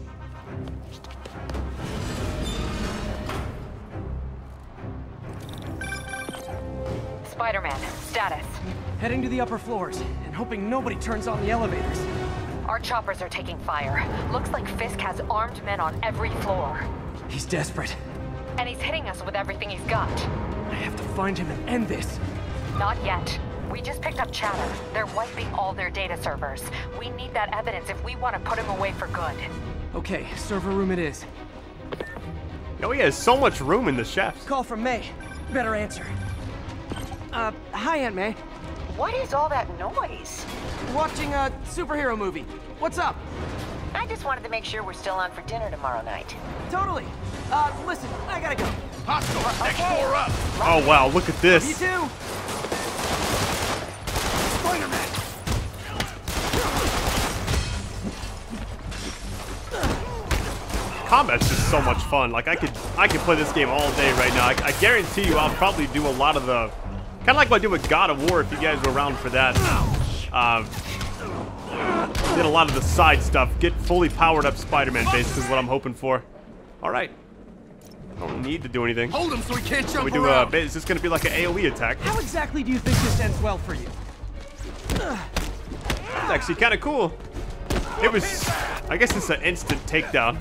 Spider-Man, 7.42 7.80
status. 8.02 8.46
Heading 9.00 9.20
to 9.20 9.28
the 9.28 9.40
upper 9.40 9.58
floors 9.58 10.00
and 10.24 10.32
hoping 10.32 10.70
nobody 10.70 10.94
turns 10.94 11.26
on 11.26 11.42
the 11.42 11.50
elevators. 11.50 12.00
Our 12.68 12.78
choppers 12.78 13.20
are 13.20 13.28
taking 13.28 13.58
fire. 13.58 14.08
Looks 14.30 14.52
like 14.52 14.68
Fisk 14.78 15.00
has 15.00 15.20
armed 15.22 15.60
men 15.64 15.80
on 15.80 15.98
every 16.04 16.30
floor. 16.42 16.86
He's 17.26 17.44
desperate. 17.44 17.96
And 18.58 18.68
he's 18.68 18.78
hitting 18.78 19.08
us 19.08 19.24
with 19.24 19.34
everything 19.34 19.70
he's 19.70 19.80
got. 19.90 20.08
I 20.70 20.74
have 20.74 20.94
to 20.94 21.02
find 21.02 21.36
him 21.36 21.50
and 21.50 21.68
end 21.68 21.88
this. 21.88 22.20
Not 22.78 22.96
yet. 23.04 23.36
We 23.72 23.80
just 23.80 24.00
picked 24.00 24.20
up 24.20 24.30
chatter. 24.30 24.72
They're 24.92 25.06
wiping 25.06 25.52
all 25.52 25.72
their 25.72 25.90
data 25.90 26.22
servers. 26.22 26.62
We 26.96 27.10
need 27.10 27.34
that 27.34 27.52
evidence 27.52 27.90
if 27.90 28.04
we 28.04 28.14
want 28.14 28.36
to 28.36 28.40
put 28.48 28.56
him 28.56 28.68
away 28.68 28.92
for 28.92 29.08
good. 29.08 29.34
Okay, 29.96 30.28
server 30.36 30.70
room 30.70 30.92
it 30.92 31.00
is. 31.00 31.24
Yo, 32.80 32.92
he 32.92 33.00
has 33.00 33.18
so 33.18 33.36
much 33.36 33.60
room 33.60 33.88
in 33.88 33.96
the 33.96 34.04
chefs. 34.04 34.44
Call 34.44 34.62
from 34.62 34.80
May. 34.84 35.04
Better 35.52 35.74
answer. 35.74 36.06
Uh, 37.32 37.50
hi, 37.72 37.96
Aunt 37.98 38.14
May. 38.14 38.32
What 38.96 39.14
is 39.14 39.32
all 39.32 39.48
that 39.48 39.66
noise? 39.78 40.44
Watching 40.94 41.32
a 41.32 41.50
superhero 41.64 42.16
movie. 42.16 42.44
What's 42.78 42.98
up? 42.98 43.16
I 43.94 44.06
just 44.06 44.24
wanted 44.26 44.44
to 44.44 44.50
make 44.50 44.66
sure 44.66 44.82
we're 44.82 44.92
still 44.92 45.14
on 45.14 45.30
for 45.32 45.40
dinner 45.42 45.70
tomorrow 45.70 46.02
night. 46.02 46.36
Totally. 46.70 47.06
Uh, 47.50 47.72
listen, 47.86 48.10
I 48.28 48.38
gotta 48.38 48.56
go. 48.56 48.66
Hostile. 49.06 49.64
Next 49.64 49.80
Okay. 49.80 50.00
door 50.02 50.14
up. 50.14 50.30
Oh, 50.60 50.84
wow, 50.86 51.08
look 51.08 51.28
at 51.30 51.36
this. 51.40 51.64
You 51.66 51.74
this. 51.74 51.78
too. 51.78 52.08
Spider-Man. 54.60 55.08
Combat's 61.08 61.48
just 61.48 61.70
so 61.70 61.80
much 61.80 62.02
fun. 62.04 62.30
Like, 62.30 62.48
I 62.48 62.56
could 62.56 62.72
I 62.98 63.08
could 63.08 63.20
play 63.20 63.36
this 63.36 63.52
game 63.52 63.70
all 63.70 63.90
day 63.92 64.12
right 64.12 64.32
now. 64.34 64.48
I, 64.48 64.56
I 64.64 64.72
guarantee 64.80 65.26
you 65.26 65.36
I'll 65.36 65.54
probably 65.54 65.86
do 65.88 66.06
a 66.06 66.10
lot 66.10 66.36
of 66.36 66.44
the... 66.46 66.70
Kind 67.24 67.30
of 67.30 67.36
like 67.36 67.50
what 67.50 67.56
I 67.56 67.62
did 67.62 67.70
with 67.70 67.88
God 67.88 68.10
of 68.10 68.30
War, 68.30 68.40
if 68.40 68.50
you 68.50 68.58
guys 68.58 68.82
were 68.84 68.92
around 68.92 69.16
for 69.16 69.30
that. 69.30 69.54
Uh, 70.32 70.64
did 72.34 72.44
a 72.44 72.48
lot 72.48 72.68
of 72.68 72.74
the 72.74 72.80
side 72.82 73.22
stuff. 73.22 73.48
Get 73.60 73.72
fully 73.74 74.08
powered 74.08 74.44
up 74.44 74.56
Spider-Man, 74.56 75.04
base 75.12 75.36
is 75.36 75.44
what 75.48 75.58
I'm 75.58 75.68
hoping 75.68 75.94
for. 75.94 76.24
All 76.82 76.90
right. 76.90 77.10
Don't 78.18 78.42
need 78.42 78.62
to 78.62 78.68
do 78.68 78.84
anything. 78.84 79.10
Hold 79.10 79.32
him 79.32 79.42
so 79.42 79.54
he 79.54 79.62
can't 79.68 79.88
jump 79.88 80.04
We 80.04 80.10
do 80.10 80.24
a. 80.24 80.28
around. 80.28 80.54
Is 80.54 80.74
this 80.74 80.84
going 80.84 80.96
to 80.96 81.02
be 81.02 81.08
like 81.08 81.24
an 81.24 81.32
AOE 81.32 81.72
attack? 81.72 81.98
How 82.00 82.18
exactly 82.18 82.62
do 82.62 82.72
you 82.72 82.78
think 82.78 82.96
this 82.98 83.20
ends 83.20 83.40
well 83.40 83.58
for 83.58 83.74
you? 83.74 83.86
It's 84.90 86.30
actually 86.30 86.56
kind 86.56 86.74
of 86.74 86.80
cool. 86.80 87.12
It 88.02 88.10
was. 88.12 88.48
I 88.88 88.96
guess 88.96 89.16
it's 89.16 89.30
an 89.30 89.42
instant 89.42 89.80
takedown. 89.86 90.38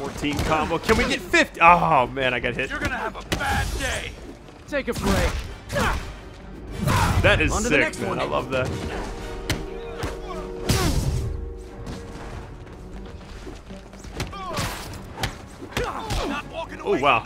14 0.00 0.38
combo. 0.46 0.78
Can 0.78 0.96
we 0.96 1.04
get 1.04 1.20
50? 1.20 1.60
Oh 1.60 2.06
man, 2.06 2.32
I 2.32 2.40
got 2.40 2.54
hit. 2.54 2.70
You're 2.70 2.78
gonna 2.78 2.96
have 2.96 3.16
a 3.16 3.36
bad 3.36 3.66
day. 3.78 4.12
Take 4.66 4.88
a 4.88 4.94
break. 4.94 5.30
That 7.20 7.42
is 7.42 7.52
On 7.52 7.62
the 7.62 7.68
sick, 7.68 7.80
next 7.80 8.00
man. 8.00 8.08
one. 8.08 8.18
I 8.18 8.24
love 8.24 8.48
that. 8.48 8.66
Oh 16.82 16.98
wow. 17.00 17.22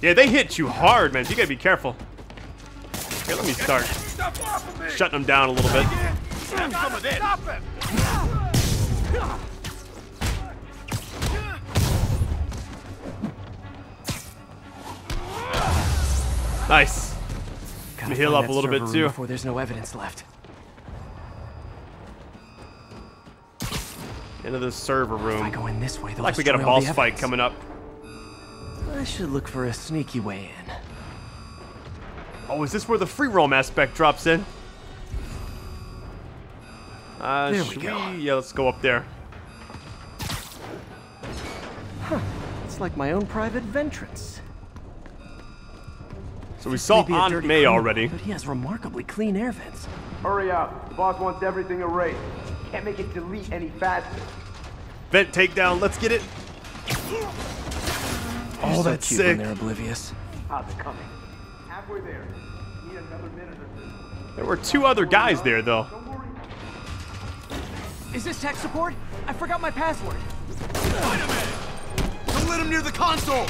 Yeah, 0.00 0.12
they 0.14 0.28
hit 0.28 0.58
you 0.58 0.68
hard, 0.68 1.12
man. 1.12 1.24
So 1.24 1.30
you 1.30 1.36
gotta 1.36 1.48
be 1.48 1.56
careful. 1.56 1.96
Here, 3.26 3.36
let 3.36 3.46
me 3.46 3.52
start 3.52 3.84
Stop 3.84 4.46
off 4.46 4.68
of 4.68 4.80
me. 4.80 4.90
shutting 4.90 5.20
them 5.20 5.26
down 5.26 5.48
a 5.48 5.52
little 5.52 5.70
bit. 5.70 5.86
Nice. 16.70 17.16
Gotta 17.96 18.14
heal 18.14 18.36
up 18.36 18.48
a 18.48 18.52
little 18.52 18.70
bit 18.70 18.86
too. 18.92 19.08
Before 19.08 19.26
there's 19.26 19.44
no 19.44 19.58
evidence 19.58 19.92
left. 19.96 20.22
Into 24.44 24.60
the 24.60 24.70
server 24.70 25.16
room. 25.16 25.38
If 25.38 25.42
I 25.42 25.50
go 25.50 25.66
in 25.66 25.80
this 25.80 26.00
way, 26.00 26.14
like 26.14 26.36
we 26.36 26.44
got 26.44 26.54
a 26.54 26.64
boss 26.64 26.88
fight 26.90 27.16
coming 27.16 27.40
up. 27.40 27.54
I 28.92 29.02
should 29.02 29.30
look 29.30 29.48
for 29.48 29.66
a 29.66 29.72
sneaky 29.72 30.20
way 30.20 30.52
in. 30.66 30.72
Oh, 32.48 32.62
is 32.62 32.70
this 32.70 32.86
where 32.86 32.98
the 32.98 33.06
free 33.06 33.28
roam 33.28 33.52
aspect 33.52 33.96
drops 33.96 34.28
in? 34.28 34.44
Uh, 37.20 37.50
there 37.50 37.64
we 37.64 37.76
go. 37.76 38.12
Yeah, 38.12 38.34
let's 38.34 38.52
go 38.52 38.68
up 38.68 38.80
there. 38.80 39.04
Huh. 42.02 42.20
It's 42.64 42.78
like 42.78 42.96
my 42.96 43.10
own 43.10 43.26
private 43.26 43.64
ventrance. 43.64 44.39
So 46.60 46.68
we 46.68 46.76
saw 46.76 47.00
Maybe 47.00 47.14
a 47.14 47.16
Aunt 47.16 47.32
May 47.32 47.38
criminal, 47.40 47.72
already. 47.72 48.06
But 48.08 48.20
he 48.20 48.30
has 48.32 48.46
remarkably 48.46 49.02
clean 49.02 49.34
air 49.34 49.52
vents. 49.52 49.88
Hurry 50.22 50.50
up. 50.50 50.90
The 50.90 50.94
boss 50.94 51.18
wants 51.18 51.42
everything 51.42 51.80
erased. 51.80 52.18
Can't 52.70 52.84
make 52.84 52.98
it 52.98 53.12
delete 53.14 53.50
any 53.50 53.70
faster. 53.70 54.20
Vent 55.10 55.32
takedown, 55.32 55.80
let's 55.80 55.96
get 55.96 56.12
it. 56.12 56.22
Oh, 58.62 58.74
so 58.76 58.82
that's 58.82 59.08
cute 59.08 59.20
sick. 59.20 59.38
they're 59.38 59.52
oblivious. 59.52 60.12
How's 60.48 60.70
it 60.70 60.78
coming? 60.78 61.02
Halfway 61.66 62.00
there. 62.02 62.26
Need 62.86 62.98
another 62.98 63.30
minute 63.30 63.54
or 63.54 63.80
two. 63.80 64.36
There 64.36 64.44
were 64.44 64.58
two 64.58 64.84
other 64.84 65.06
guys 65.06 65.40
there, 65.40 65.62
though. 65.62 65.86
Is 68.14 68.22
this 68.22 68.38
tech 68.40 68.56
support? 68.56 68.94
I 69.26 69.32
forgot 69.32 69.62
my 69.62 69.70
password. 69.70 70.16
Don't 72.26 72.48
let 72.48 72.60
him 72.60 72.68
near 72.68 72.82
the 72.82 72.92
console! 72.92 73.46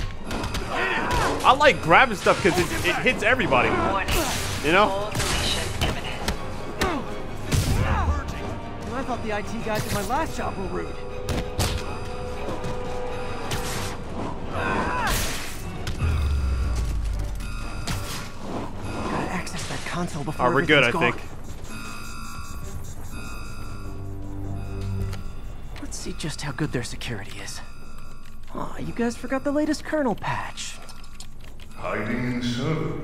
I 0.73 1.57
like 1.59 1.83
grabbing 1.83 2.17
stuff 2.17 2.43
because 2.43 2.59
it, 2.59 2.89
it 2.89 2.97
hits 2.97 3.23
everybody. 3.23 3.69
You 4.65 4.73
know? 4.73 5.11
I 9.01 9.03
thought 9.03 9.23
the 9.23 9.37
IT 9.39 9.65
guys 9.65 9.87
at 9.87 9.95
my 9.95 10.07
last 10.09 10.37
job 10.37 10.55
were 10.59 10.65
rude. 10.67 10.95
Gotta 18.93 19.33
access 19.33 19.67
that 19.69 19.81
console 19.87 20.23
before 20.23 20.47
Alright, 20.47 20.63
we're 20.63 20.67
good, 20.67 20.85
I 20.85 20.93
think. 20.93 21.17
Let's 25.81 25.97
see 25.97 26.13
just 26.19 26.43
how 26.43 26.53
good 26.53 26.73
their 26.73 26.85
security 26.85 27.39
is. 27.41 27.61
Aw, 28.55 28.79
you 28.79 28.93
guys 28.93 29.17
forgot 29.17 29.45
the 29.45 29.53
latest 29.53 29.85
kernel 29.85 30.15
patch. 30.15 30.77
Hiding 31.77 32.35
in 32.35 32.43
server. 32.43 33.01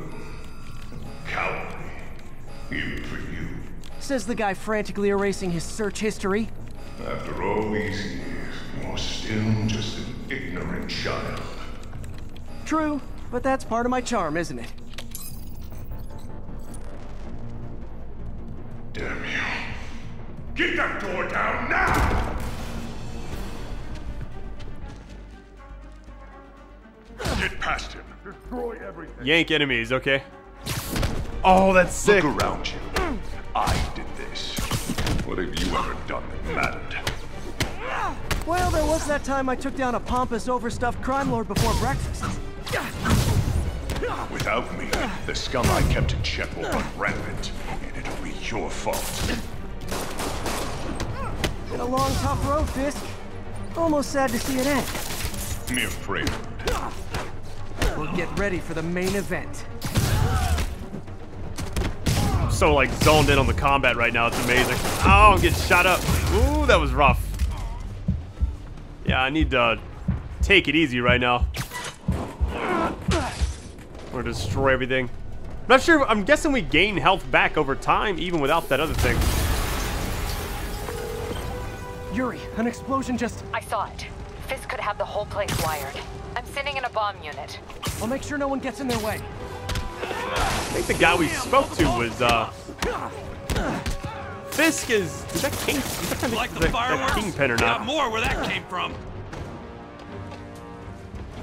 Cowardly. 1.28 1.90
Even 2.70 3.04
for 3.04 3.16
you. 3.16 3.48
Says 4.00 4.26
the 4.26 4.34
guy 4.34 4.54
frantically 4.54 5.10
erasing 5.10 5.50
his 5.50 5.62
search 5.62 6.00
history. 6.00 6.48
After 7.06 7.42
all 7.42 7.70
these 7.70 8.04
years, 8.04 8.54
you're 8.82 8.98
still 8.98 9.66
just 9.66 9.98
an 9.98 10.14
ignorant 10.30 10.90
child. 10.90 11.40
True, 12.64 13.00
but 13.30 13.42
that's 13.42 13.64
part 13.64 13.86
of 13.86 13.90
my 13.90 14.00
charm, 14.00 14.36
isn't 14.36 14.58
it? 14.58 14.72
Damn 18.92 19.24
you. 19.24 19.40
Get 20.56 20.76
that 20.76 21.00
door 21.00 21.28
down 21.28 21.70
now! 21.70 22.35
Get 27.18 27.58
past 27.60 27.92
him. 27.92 28.04
Destroy 28.24 28.78
everything. 28.86 29.26
Yank 29.26 29.50
enemies, 29.50 29.92
okay? 29.92 30.22
Oh, 31.44 31.72
that's 31.72 31.94
sick. 31.94 32.24
Look 32.24 32.42
around 32.42 32.68
you. 32.68 33.18
I 33.54 33.74
did 33.94 34.06
this. 34.16 34.56
What 35.24 35.38
have 35.38 35.54
you 35.58 35.76
ever 35.76 35.96
done 36.06 36.24
that 36.28 36.54
mattered? 36.54 37.12
Well, 38.46 38.70
there 38.70 38.84
was 38.84 39.06
that 39.06 39.24
time 39.24 39.48
I 39.48 39.56
took 39.56 39.76
down 39.76 39.94
a 39.94 40.00
pompous, 40.00 40.48
overstuffed 40.48 41.02
crime 41.02 41.30
lord 41.30 41.48
before 41.48 41.74
breakfast. 41.74 42.24
Without 44.30 44.78
me, 44.78 44.88
the 45.26 45.34
scum 45.34 45.66
I 45.66 45.82
kept 45.92 46.12
in 46.12 46.22
check 46.22 46.54
will 46.56 46.64
run 46.64 46.84
rampant, 46.96 47.50
and 47.70 47.96
it'll 47.96 48.22
be 48.22 48.30
your 48.44 48.70
fault. 48.70 49.38
Been 51.70 51.80
a 51.80 51.84
long, 51.84 52.12
tough 52.16 52.46
road, 52.48 52.68
Fisk. 52.70 53.04
Almost 53.76 54.12
sad 54.12 54.30
to 54.30 54.38
see 54.38 54.58
it 54.58 54.66
end. 54.66 54.86
Mere 55.74 55.90
prelude. 56.02 56.30
We'll 57.96 58.14
get 58.14 58.28
ready 58.38 58.58
for 58.58 58.74
the 58.74 58.82
main 58.82 59.14
event. 59.14 59.64
I'm 62.06 62.50
so 62.50 62.74
like 62.74 62.90
zoned 63.02 63.30
in 63.30 63.38
on 63.38 63.46
the 63.46 63.54
combat 63.54 63.96
right 63.96 64.12
now. 64.12 64.26
It's 64.26 64.44
amazing. 64.44 64.76
Oh, 65.04 65.32
I'm 65.34 65.40
getting 65.40 65.58
shot 65.58 65.86
up. 65.86 66.00
Ooh, 66.32 66.66
that 66.66 66.78
was 66.78 66.92
rough. 66.92 67.22
Yeah, 69.06 69.22
I 69.22 69.30
need 69.30 69.50
to 69.52 69.78
take 70.42 70.68
it 70.68 70.76
easy 70.76 71.00
right 71.00 71.20
now. 71.20 71.46
Or 74.12 74.22
destroy 74.22 74.72
everything. 74.72 75.08
I'm 75.62 75.68
not 75.68 75.82
sure. 75.82 76.06
I'm 76.06 76.24
guessing 76.24 76.52
we 76.52 76.60
gain 76.60 76.96
health 76.96 77.28
back 77.30 77.56
over 77.56 77.74
time, 77.74 78.18
even 78.18 78.40
without 78.40 78.68
that 78.68 78.78
other 78.78 78.94
thing. 78.94 79.16
Yuri, 82.14 82.40
an 82.56 82.66
explosion 82.66 83.18
just... 83.18 83.44
I 83.52 83.60
saw 83.60 83.86
it. 83.86 84.06
Fisk 84.48 84.68
could 84.68 84.80
have 84.80 84.96
the 84.96 85.04
whole 85.04 85.26
place 85.26 85.50
wired. 85.62 85.94
I'm 86.34 86.46
sending 86.46 86.76
in 86.76 86.84
a 86.84 86.90
bomb 86.90 87.16
unit. 87.22 87.58
I'll 88.00 88.06
make 88.06 88.22
sure 88.22 88.38
no 88.38 88.48
one 88.48 88.58
gets 88.60 88.80
in 88.80 88.88
their 88.88 88.98
way. 88.98 89.20
I 90.02 90.78
think 90.78 90.86
the 90.86 90.94
guy 90.94 91.16
we 91.16 91.28
spoke 91.28 91.70
to 91.76 91.84
was 91.84 92.20
uh. 92.20 92.50
Fisk 94.50 94.90
is. 94.90 95.24
Is 95.34 95.42
that 95.42 95.52
King? 95.66 95.76
Is 95.76 96.10
that, 96.20 96.30
Like 96.32 96.48
is 96.50 96.54
the 96.54 96.60
that- 96.60 96.66
that 96.66 96.72
fireworks? 96.72 97.14
Kingpin 97.14 97.50
or 97.50 97.56
Got 97.56 97.80
not? 97.80 97.86
more 97.86 98.10
where 98.10 98.20
that 98.22 98.42
came 98.50 98.64
from. 98.64 98.94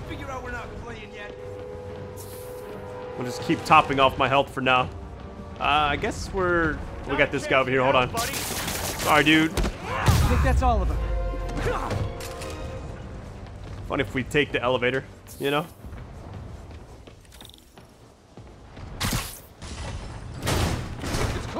Figure 0.09 0.29
out 0.29 0.43
we're 0.43 0.51
not 0.51 0.67
playing 0.83 1.11
yet. 1.13 1.33
We'll 3.17 3.25
just 3.27 3.41
keep 3.43 3.63
topping 3.65 3.99
off 3.99 4.17
my 4.17 4.27
health 4.27 4.51
for 4.53 4.61
now. 4.61 4.89
Uh, 5.59 5.63
I 5.91 5.95
guess 5.95 6.33
we're. 6.33 6.77
We 7.07 7.15
got 7.17 7.31
this 7.31 7.45
guy 7.45 7.59
over 7.59 7.69
here. 7.69 7.83
Hold 7.83 7.95
on. 7.95 8.15
Sorry, 8.17 9.23
dude. 9.23 9.51
I 9.85 10.05
think 10.29 10.41
that's 10.43 10.61
all 10.63 10.81
of 10.81 10.87
them. 10.87 10.97
Fun 13.87 13.99
if 13.99 14.13
we 14.15 14.23
take 14.23 14.51
the 14.51 14.61
elevator, 14.61 15.03
you 15.39 15.51
know? 15.51 15.67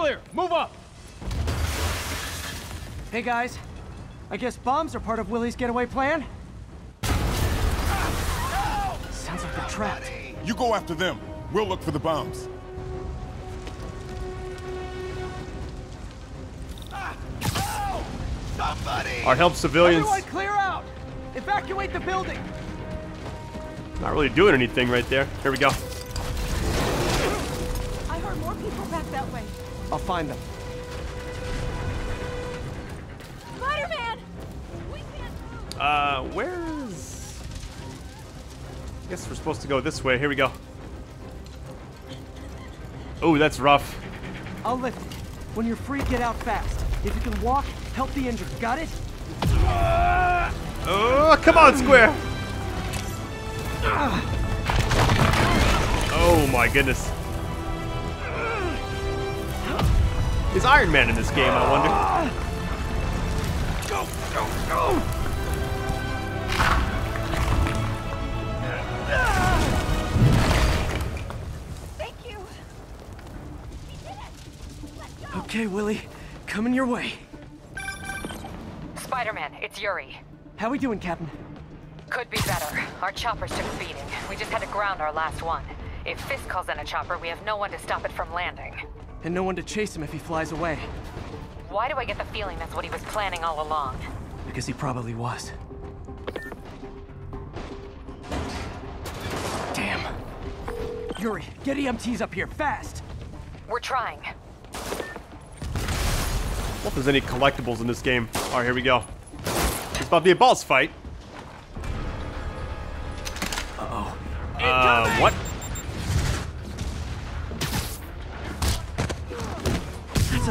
Clear. 0.04 0.20
Move 0.34 0.52
up. 0.52 0.76
Hey, 3.10 3.22
guys. 3.22 3.58
I 4.30 4.36
guess 4.36 4.58
bombs 4.58 4.96
are 4.96 5.00
part 5.00 5.20
of 5.20 5.30
Willie's 5.30 5.56
getaway 5.56 5.86
plan? 5.86 6.26
Sounds 9.12 9.44
like 9.46 9.56
they're 9.56 9.70
trapped. 9.70 10.12
You 10.44 10.56
go 10.56 10.76
after 10.76 10.94
them. 10.94 11.22
We'll 11.54 11.68
look 11.68 11.82
for 11.82 11.92
the 11.92 12.00
bombs. 12.00 12.50
Somebody. 18.58 19.24
Our 19.26 19.36
help 19.38 19.56
civilians. 19.56 20.06
Everyone 20.06 20.22
clear 20.24 20.52
out! 20.52 20.84
Evacuate 21.36 21.94
the 21.94 22.02
building! 22.02 22.40
Not 24.02 24.12
really 24.12 24.28
doing 24.30 24.54
anything 24.54 24.90
right 24.90 25.08
there. 25.10 25.30
Here 25.44 25.52
we 25.52 25.58
go. 25.58 25.70
I 28.10 28.20
heard 28.20 28.38
more 28.40 28.56
people 28.56 28.86
back 28.88 29.10
that 29.12 29.32
way. 29.32 29.44
I'll 29.94 30.00
find 30.00 30.28
them. 30.28 30.40
Spider-Man! 33.58 34.18
We 34.92 35.00
can't 35.16 35.32
move! 35.52 35.80
Uh, 35.80 36.24
where's... 36.34 37.40
I 39.06 39.10
guess 39.12 39.30
we're 39.30 39.36
supposed 39.36 39.62
to 39.62 39.68
go 39.68 39.80
this 39.82 40.04
way. 40.04 40.18
Here 40.18 40.30
we 40.30 40.36
go. 40.36 40.52
Oh, 43.22 43.38
that's 43.38 43.60
rough. 43.60 43.96
I'll 44.66 44.80
lift 44.80 45.00
you. 45.00 45.10
When 45.54 45.68
you're 45.68 45.76
free, 45.76 46.02
get 46.06 46.22
out 46.22 46.38
fast. 46.38 46.84
If 47.06 47.14
you 47.14 47.22
can 47.22 47.40
walk, 47.44 47.66
help 47.94 48.12
the 48.16 48.28
injured. 48.28 48.48
Got 48.60 48.80
it? 48.80 48.90
Oh, 50.88 51.40
come 51.44 51.56
on, 51.56 51.78
Square! 51.78 52.16
Oh 56.16 56.50
my 56.52 56.68
goodness. 56.68 57.12
Is 60.56 60.66
Iron 60.66 60.92
Man 60.92 61.10
in 61.10 61.16
this 61.16 61.32
game, 61.32 61.52
I 61.52 61.72
wonder? 61.72 61.90
Go, 63.90 64.06
go, 64.36 64.46
go. 64.70 65.00
Thank 71.98 72.14
you! 72.30 72.38
We 73.88 73.94
did 74.08 74.12
it! 74.12 75.38
Okay, 75.38 75.66
Willie. 75.66 76.02
Coming 76.46 76.76
your 76.76 76.86
way. 76.86 77.14
Spider-Man, 78.98 79.54
it's 79.60 79.82
Yuri. 79.82 80.20
How 80.58 80.68
are 80.68 80.72
we 80.72 80.78
doing, 80.78 81.00
Captain? 81.00 81.32
Could 82.12 82.30
be 82.30 82.38
better. 82.46 82.80
Our 83.02 83.12
choppers 83.12 83.50
took 83.50 83.66
a 83.66 83.78
beating. 83.80 84.06
We 84.30 84.36
just 84.36 84.52
had 84.52 84.62
to 84.62 84.68
ground 84.68 85.02
our 85.02 85.12
last 85.12 85.42
one. 85.42 85.64
If 86.06 86.22
Fisk 86.22 86.48
calls 86.48 86.70
in 86.70 86.78
a 86.78 86.86
chopper, 86.86 87.18
we 87.18 87.30
have 87.30 87.44
no 87.44 87.58
one 87.58 87.72
to 87.72 87.80
stop 87.80 88.06
it 88.06 88.12
from 88.12 88.32
landing. 88.32 88.76
And 89.24 89.34
no 89.34 89.44
one 89.44 89.56
to 89.56 89.64
chase 89.64 89.96
him 89.96 90.04
if 90.04 90.12
he 90.12 90.20
flies 90.20 90.52
away. 90.52 90.78
Why 91.70 91.88
do 91.88 91.96
I 91.96 92.06
get 92.06 92.18
the 92.18 92.26
feeling 92.26 92.60
that's 92.60 92.76
what 92.76 92.84
he 92.84 92.92
was 92.92 93.02
planning 93.04 93.44
all 93.44 93.66
along? 93.66 93.98
Because 94.46 94.66
he 94.66 94.74
probably 94.74 95.16
was. 95.16 95.52
Damn. 99.74 100.14
Yuri, 101.20 101.44
get 101.64 101.78
EMTs 101.78 102.22
up 102.22 102.34
here, 102.34 102.48
fast! 102.48 103.02
We're 103.70 103.80
trying. 103.80 104.20
What 106.82 106.90
if 106.90 106.96
there's 106.96 107.08
any 107.08 107.22
collectibles 107.22 107.80
in 107.80 107.88
this 107.88 108.02
game? 108.02 108.28
Alright, 108.48 108.66
here 108.66 108.74
we 108.74 108.82
go. 108.82 109.04
It's 109.46 110.08
about 110.08 110.20
to 110.20 110.26
be 110.26 110.32
a 110.32 110.36
boss 110.36 110.64
fight. 110.64 110.92
Uh-oh. 113.80 114.18
Uh, 114.60 115.10
what? 115.18 115.34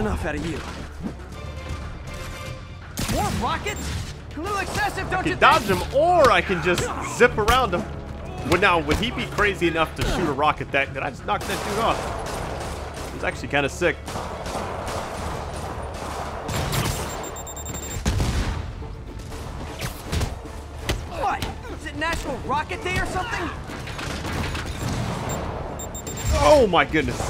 Enough 0.03 0.25
out 0.25 0.35
of 0.35 0.45
you. 0.45 0.59
More 3.15 3.31
rockets? 3.41 4.15
A 4.37 4.41
little 4.41 4.59
excessive, 4.59 5.09
don't 5.11 5.21
I 5.21 5.29
you 5.29 5.31
can 5.33 5.39
dodge 5.39 5.63
think? 5.63 5.83
him, 5.83 5.95
or 5.97 6.31
I 6.31 6.41
can 6.41 6.63
just 6.63 6.83
zip 7.17 7.37
around 7.39 7.75
him. 7.75 7.85
Well, 8.49 8.61
now, 8.61 8.81
would 8.81 8.97
he 8.97 9.11
be 9.13 9.27
crazy 9.27 9.69
enough 9.69 9.95
to 9.97 10.03
shoot 10.03 10.29
a 10.29 10.33
rocket 10.33 10.73
that... 10.73 10.93
Did 10.93 11.03
I 11.05 11.11
just 11.11 11.25
knock 11.25 11.43
that 11.43 11.69
dude 11.69 11.79
off? 11.79 13.13
He's 13.13 13.23
actually 13.23 13.49
kind 13.49 13.65
of 13.65 13.71
sick. 13.71 13.97
What? 21.11 21.47
Is 21.79 21.87
it 21.87 21.97
National 21.97 22.37
Rocket 22.39 22.83
Day 22.83 22.99
or 22.99 23.07
something? 23.07 23.49
Oh 26.45 26.67
my 26.69 26.85
goodness. 26.85 27.21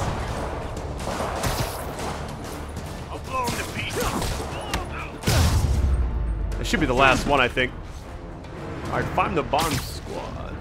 Should 6.73 6.81
be 6.81 6.87
the 6.87 6.95
last 6.95 7.27
one, 7.27 7.39
I 7.39 7.49
think. 7.49 7.71
Alright, 8.87 9.05
find 9.15 9.37
the 9.37 9.43
bomb 9.43 9.71
squad. 9.75 10.57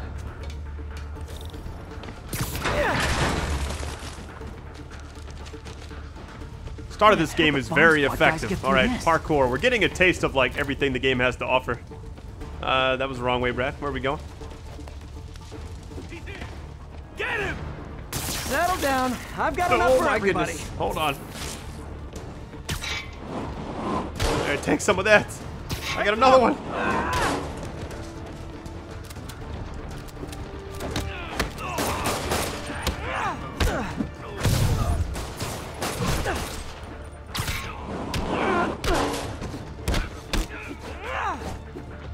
Start 6.89 7.13
of 7.13 7.19
this 7.19 7.33
game 7.33 7.55
is 7.55 7.69
very 7.69 8.03
squad 8.03 8.19
guys 8.19 8.41
get 8.41 8.51
effective. 8.51 8.65
Alright, 8.65 8.89
parkour. 8.99 9.49
We're 9.49 9.57
getting 9.57 9.85
a 9.85 9.87
taste 9.87 10.25
of 10.25 10.35
like 10.35 10.57
everything 10.57 10.91
the 10.91 10.99
game 10.99 11.19
has 11.19 11.37
to 11.37 11.45
offer. 11.45 11.79
Uh, 12.61 12.97
that 12.97 13.07
was 13.07 13.17
the 13.19 13.23
wrong 13.23 13.39
way, 13.39 13.51
Brad. 13.51 13.75
Where 13.75 13.89
are 13.89 13.93
we 13.93 14.01
going? 14.01 14.19
Get 17.15 17.39
him! 17.39 17.55
Settle 18.11 18.75
down. 18.81 19.15
I've 19.37 19.55
got 19.55 19.71
enough 19.71 19.91
Oh 19.93 19.99
for 19.99 20.09
everybody. 20.09 20.51
goodness. 20.51 20.69
Hold 20.71 20.97
on. 20.97 21.15
There, 24.43 24.57
take 24.57 24.81
some 24.81 24.99
of 24.99 25.05
that. 25.05 25.25
I 25.97 26.03
got 26.03 26.13
another 26.13 26.39
one. 26.39 26.55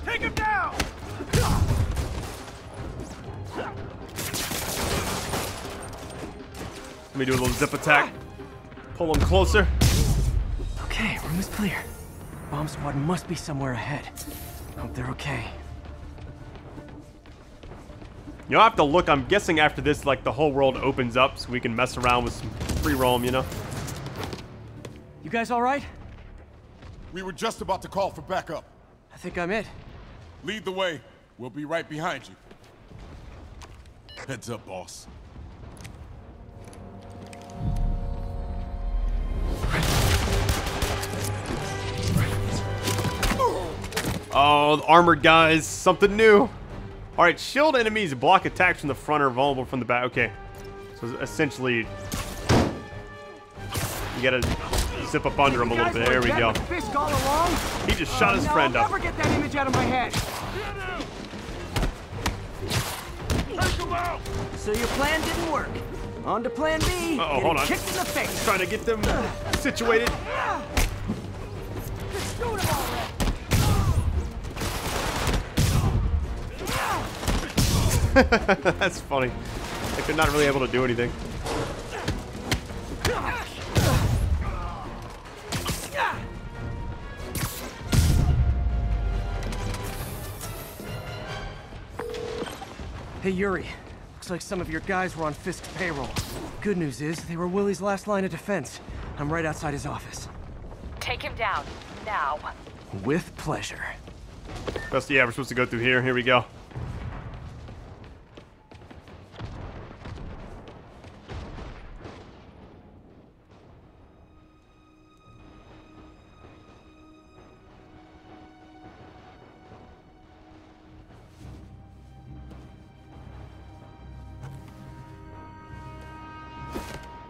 Take 0.05 0.21
him 0.21 0.33
down! 0.33 0.75
Let 7.09 7.15
me 7.15 7.25
do 7.25 7.31
a 7.31 7.33
little 7.33 7.47
zip 7.49 7.73
attack. 7.73 8.11
Pull 8.95 9.13
him 9.13 9.21
closer. 9.21 9.67
Okay, 10.83 11.19
room 11.23 11.39
is 11.39 11.47
clear. 11.47 11.83
Bomb 12.51 12.67
squad 12.67 12.95
must 12.95 13.27
be 13.27 13.35
somewhere 13.35 13.73
ahead. 13.73 14.09
Hope 14.77 14.93
they're 14.93 15.09
okay. 15.09 15.45
You'll 18.49 18.61
have 18.61 18.75
to 18.77 18.83
look. 18.83 19.09
I'm 19.09 19.25
guessing 19.25 19.59
after 19.59 19.81
this, 19.81 20.05
like, 20.05 20.23
the 20.23 20.31
whole 20.31 20.53
world 20.53 20.77
opens 20.77 21.17
up 21.17 21.37
so 21.37 21.49
we 21.49 21.59
can 21.59 21.75
mess 21.75 21.97
around 21.97 22.23
with 22.23 22.33
some 22.33 22.49
free 22.81 22.93
roam, 22.93 23.25
you 23.25 23.31
know? 23.31 23.43
You 25.23 25.29
guys 25.29 25.51
all 25.51 25.61
right? 25.61 25.83
We 27.11 27.21
were 27.21 27.33
just 27.33 27.61
about 27.61 27.81
to 27.81 27.89
call 27.89 28.11
for 28.11 28.21
backup. 28.21 28.63
I 29.13 29.17
think 29.17 29.37
I'm 29.37 29.51
it. 29.51 29.65
Lead 30.43 30.63
the 30.63 30.71
way. 30.71 31.01
We'll 31.37 31.49
be 31.49 31.65
right 31.65 31.87
behind 31.87 32.29
you. 32.29 32.35
Heads 34.25 34.49
up, 34.49 34.65
boss. 34.65 35.07
Oh, 44.39 44.75
the 44.75 44.83
armored 44.83 45.23
guys. 45.23 45.65
Something 45.65 46.15
new. 46.15 46.47
Alright, 47.17 47.39
shield 47.39 47.75
enemies 47.75 48.13
block 48.13 48.45
attacks 48.45 48.81
from 48.81 48.87
the 48.89 48.93
front 48.93 49.23
or 49.23 49.31
vulnerable 49.31 49.65
from 49.65 49.79
the 49.79 49.85
back. 49.85 50.03
Okay. 50.05 50.31
So 51.01 51.07
essentially, 51.17 51.77
you 51.77 51.87
gotta 54.21 54.43
zip 55.07 55.25
up 55.25 55.39
under 55.39 55.59
him 55.63 55.71
a 55.71 55.73
little 55.73 55.91
bit. 55.91 56.07
There 56.07 56.21
we 56.21 56.27
go. 56.27 56.53
Fisk 56.53 56.95
all 56.95 57.09
along? 57.09 57.49
He 57.87 57.95
just 57.95 58.15
shot 58.19 58.35
his 58.35 58.47
friend 58.47 58.77
I'll 58.77 58.85
up. 58.85 58.91
never 58.91 59.01
get 59.01 59.17
that 59.17 59.25
image 59.39 59.55
out 59.55 59.65
of 59.65 59.73
my 59.73 59.83
head. 59.83 60.13
Take 63.59 63.71
him 63.71 63.93
out! 63.93 64.19
So 64.55 64.71
your 64.71 64.87
plan 64.89 65.19
didn't 65.21 65.51
work. 65.51 65.69
On 66.25 66.43
to 66.43 66.49
plan 66.51 66.79
B. 66.81 67.17
Uh-oh, 67.17 67.39
hold 67.39 67.57
on. 67.57 67.65
Kicked 67.65 67.87
in 67.87 67.95
the 67.95 68.05
face. 68.05 68.43
Trying 68.45 68.59
to 68.59 68.67
get 68.67 68.85
them 68.85 69.01
situated. 69.53 70.11
That's 78.79 78.99
funny. 78.99 79.31
Like 79.93 80.07
they're 80.07 80.15
not 80.15 80.31
really 80.31 80.47
able 80.47 80.65
to 80.65 80.71
do 80.71 80.83
anything. 80.83 81.11
Hey, 93.21 93.29
Yuri. 93.29 93.67
Looks 94.15 94.31
like 94.31 94.41
some 94.41 94.61
of 94.61 94.69
your 94.69 94.81
guys 94.81 95.15
were 95.15 95.25
on 95.25 95.33
Fisk's 95.33 95.67
payroll. 95.75 96.09
Good 96.61 96.77
news 96.77 97.01
is, 97.01 97.23
they 97.25 97.37
were 97.37 97.47
Willie's 97.47 97.81
last 97.81 98.07
line 98.07 98.25
of 98.25 98.31
defense. 98.31 98.79
I'm 99.19 99.31
right 99.31 99.45
outside 99.45 99.73
his 99.73 99.85
office. 99.85 100.27
Take 100.99 101.21
him 101.21 101.35
down. 101.35 101.65
Now. 102.03 102.39
With 103.03 103.35
pleasure. 103.37 103.85
Best, 104.91 105.09
yeah, 105.11 105.23
we're 105.23 105.31
supposed 105.31 105.49
to 105.49 105.55
go 105.55 105.67
through 105.67 105.81
here. 105.81 106.01
Here 106.01 106.15
we 106.15 106.23
go. 106.23 106.45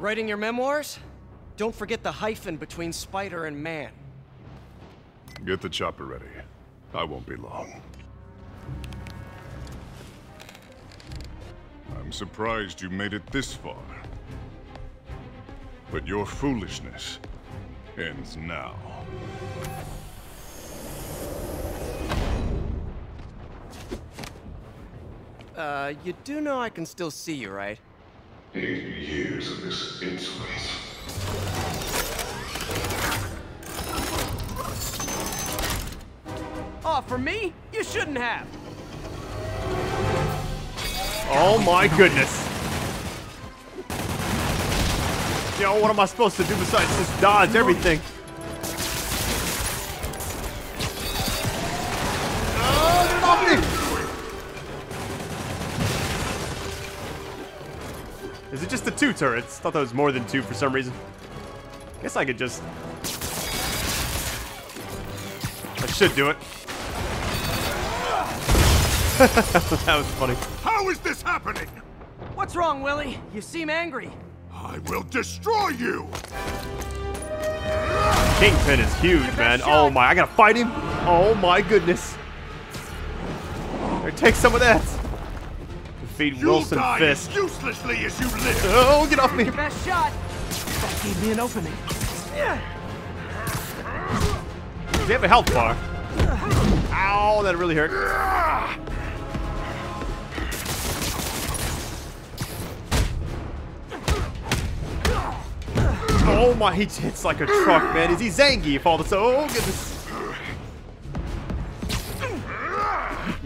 Writing 0.08 0.26
your 0.26 0.38
memoirs? 0.38 1.00
Don't 1.58 1.76
forget 1.76 2.02
the 2.02 2.13
hyphen 2.13 2.56
between 2.56 2.93
spider 2.93 3.43
and 3.43 3.62
man. 3.62 3.91
Get 5.46 5.60
the 5.60 5.67
chopper 5.67 6.06
ready. 6.06 6.24
I 6.93 7.04
won't 7.04 7.26
be 7.26 7.36
long. 7.36 7.82
I'm 11.98 12.13
surprised 12.13 12.82
you 12.82 12.89
made 12.89 13.12
it 13.12 13.28
this 13.34 13.54
far. 13.54 13.84
But 15.91 16.08
your 16.08 16.26
foolishness 16.26 17.20
ends 17.98 18.38
now. 18.38 18.78
Uh, 25.54 25.96
you 26.06 26.13
do 26.24 26.39
know 26.39 26.62
I 26.62 26.70
can 26.70 26.86
still 26.86 27.12
see 27.12 27.34
you, 27.34 27.50
right? 27.50 27.78
Eighty 28.58 29.06
years 29.06 29.52
of 29.52 29.62
this 29.62 30.02
insolence. 30.02 30.72
Oh, 36.84 37.04
for 37.06 37.20
me? 37.20 37.54
You 37.72 37.84
shouldn't 37.84 38.17
have. 38.17 38.48
Oh 41.30 41.62
my 41.63 41.88
goodness. 41.88 42.46
Yo, 45.62 45.80
what 45.80 45.91
am 45.91 46.00
I 46.00 46.06
supposed 46.06 46.38
to 46.38 46.43
do 46.43 46.56
besides 46.56 46.88
just 46.98 47.22
dodge 47.22 47.54
everything? 47.54 48.02
Two 58.97 59.13
turrets? 59.13 59.60
Thought 59.60 59.73
that 59.73 59.79
was 59.79 59.93
more 59.93 60.12
than 60.12 60.25
two 60.27 60.41
for 60.41 60.53
some 60.53 60.73
reason. 60.73 60.93
Guess 62.01 62.15
I 62.15 62.25
could 62.25 62.38
just 62.38 62.62
I 65.79 65.86
should 65.88 66.15
do 66.15 66.29
it. 66.29 66.38
that 69.17 69.95
was 69.97 70.07
funny. 70.15 70.36
How 70.62 70.89
is 70.89 70.99
this 70.99 71.21
happening? 71.21 71.67
What's 72.36 72.55
wrong, 72.55 72.81
Willie? 72.81 73.19
You 73.33 73.41
seem 73.41 73.69
angry. 73.69 74.12
I 74.51 74.79
will 74.89 75.03
destroy 75.03 75.69
you! 75.69 76.07
Kingpin 78.39 78.79
is 78.79 78.93
huge, 78.99 79.36
man. 79.38 79.62
Oh 79.63 79.89
my, 79.89 80.07
I 80.07 80.15
gotta 80.15 80.31
fight 80.33 80.55
him. 80.55 80.69
Oh 81.07 81.36
my 81.41 81.62
goodness. 81.62 82.15
Here, 84.01 84.12
take 84.12 84.36
some 84.36 84.53
of 84.53 84.62
that. 84.62 84.96
Defeat 86.17 86.38
You'll 86.38 86.53
Wilson 86.53 86.80
die 86.80 86.97
Fisk. 86.97 87.30
as 87.30 87.36
uselessly 87.36 87.97
as 88.03 88.19
you 88.19 88.25
live! 88.25 88.62
Oh, 88.69 89.06
get 89.08 89.19
off 89.19 89.36
me. 89.36 89.43
Your 89.43 89.53
best 89.53 89.86
shot. 89.86 90.12
That 90.82 91.01
gave 91.03 91.21
me 91.23 91.32
an 91.32 91.39
opening. 91.39 91.73
Does 94.93 95.06
he 95.06 95.13
have 95.13 95.23
a 95.23 95.27
health 95.27 95.53
bar? 95.53 95.77
Ow, 96.91 97.43
that 97.43 97.56
really 97.56 97.75
hurt. 97.75 97.91
Oh 106.30 106.56
my, 106.58 106.73
he 106.73 106.86
hits 106.86 107.23
like 107.23 107.41
a 107.41 107.45
truck, 107.45 107.93
man. 107.93 108.12
Is 108.12 108.19
he 108.19 108.30
Zangy 108.30 108.75
if 108.75 108.88
all 108.88 108.97
this? 108.97 109.13
Oh 109.13 109.45
goodness. 109.53 109.96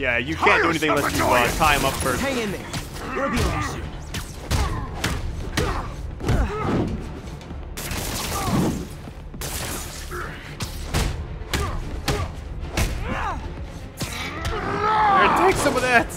Yeah, 0.01 0.17
you 0.17 0.35
can't 0.35 0.63
do 0.63 0.69
anything 0.71 0.89
unless 0.89 1.15
you 1.15 1.23
uh, 1.23 1.47
tie 1.57 1.77
him 1.77 1.85
up 1.85 1.93
first. 1.93 2.21
Hang 2.21 2.39
in 2.39 2.51
there. 2.51 2.65
We'll 3.15 3.29
be 3.29 3.37
soon. 3.37 3.83
Here, 15.19 15.37
take 15.37 15.55
some 15.57 15.75
of 15.75 15.83
that. 15.83 16.07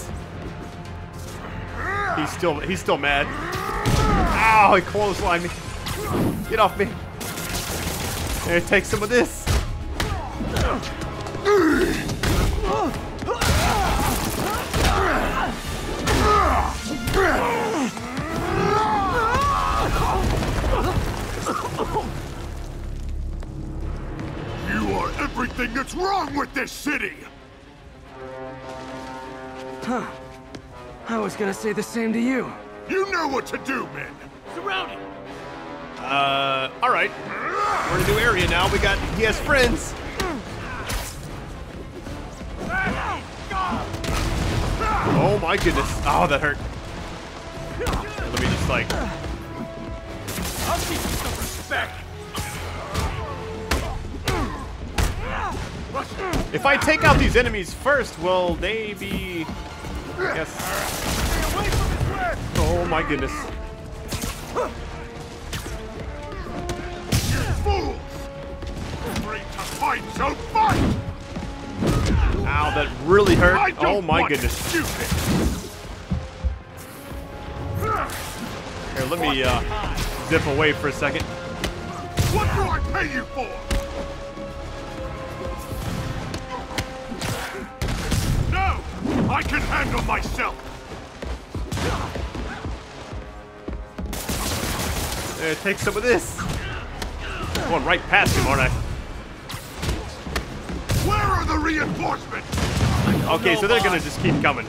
He's 2.17 2.31
still 2.31 2.59
he's 2.61 2.79
still 2.79 2.97
mad. 2.97 3.27
Ow, 3.27 4.73
he 4.73 4.81
clotheslined 4.81 5.43
me. 5.43 6.49
Get 6.49 6.57
off 6.57 6.75
me. 6.79 6.87
Here, 8.49 8.61
take 8.61 8.85
some 8.85 9.03
of 9.03 9.09
this. 9.09 9.44
You 24.71 24.93
are 24.93 25.11
everything 25.21 25.73
that's 25.73 25.93
wrong 25.93 26.33
with 26.35 26.53
this 26.53 26.71
city! 26.71 27.15
Huh. 29.83 30.09
I 31.09 31.17
was 31.17 31.35
gonna 31.35 31.53
say 31.53 31.73
the 31.73 31.83
same 31.83 32.13
to 32.13 32.19
you. 32.19 32.51
You 32.89 33.11
know 33.11 33.27
what 33.27 33.45
to 33.47 33.57
do, 33.59 33.85
men! 33.87 34.13
Surround 34.53 34.93
it! 34.93 34.99
Uh, 35.99 36.71
all 36.81 36.91
right. 36.91 37.11
We're 37.91 37.97
in 37.97 38.03
a 38.05 38.07
new 38.07 38.19
area 38.19 38.47
now. 38.47 38.71
We 38.71 38.79
got 38.79 38.97
he 39.15 39.23
has 39.23 39.39
friends. 39.39 39.93
Oh 45.17 45.39
my 45.41 45.57
goodness. 45.57 46.01
Oh, 46.05 46.27
that 46.27 46.39
hurt. 46.39 46.57
Let 47.79 48.39
me 48.39 48.47
just 48.47 48.69
like. 48.69 49.24
I'll 51.75 51.87
teach 51.87 52.25
you 52.25 52.39
some 52.39 53.11
respect! 55.91 56.53
If 56.53 56.65
I 56.65 56.77
take 56.77 57.03
out 57.03 57.19
these 57.19 57.35
enemies 57.35 57.73
first, 57.73 58.17
will 58.19 58.55
they 58.55 58.93
be? 58.93 59.45
Yes. 60.17 60.49
Oh 62.57 62.85
my 62.89 63.03
goodness. 63.03 63.31
You 67.31 67.41
fools! 67.63 67.99
Afraid 69.17 69.41
to 69.41 69.59
fight, 69.75 70.03
so 70.15 70.33
fight! 70.53 70.95
Ow, 72.47 72.71
that 72.75 72.89
really 73.03 73.35
hurt. 73.35 73.75
Oh 73.79 74.01
my 74.01 74.27
goodness. 74.27 74.53
Stupid. 74.57 75.07
Here, 78.95 79.05
let 79.09 79.19
me 79.19 79.43
uh, 79.43 79.61
zip 80.29 80.45
away 80.47 80.71
for 80.71 80.87
a 80.87 80.93
second. 80.93 81.25
What 82.35 82.53
do 82.53 82.63
I 82.63 82.79
pay 82.91 83.13
you 83.13 83.23
for? 83.33 83.47
No! 88.51 89.31
I 89.33 89.41
can 89.41 89.61
handle 89.61 90.01
myself! 90.01 90.53
There, 95.39 95.55
take 95.55 95.79
some 95.79 95.95
of 95.95 96.03
this. 96.03 96.37
Going 97.69 97.85
right 97.85 98.01
past 98.09 98.35
him, 98.35 98.47
aren't 98.47 98.63
I? 98.63 98.69
Where 101.07 101.17
are 101.17 101.45
the 101.45 101.57
reinforcements? 101.57 102.49
Okay, 103.29 103.55
so 103.55 103.65
they're 103.65 103.81
gonna 103.81 104.01
just 104.01 104.19
keep 104.21 104.41
coming. 104.41 104.67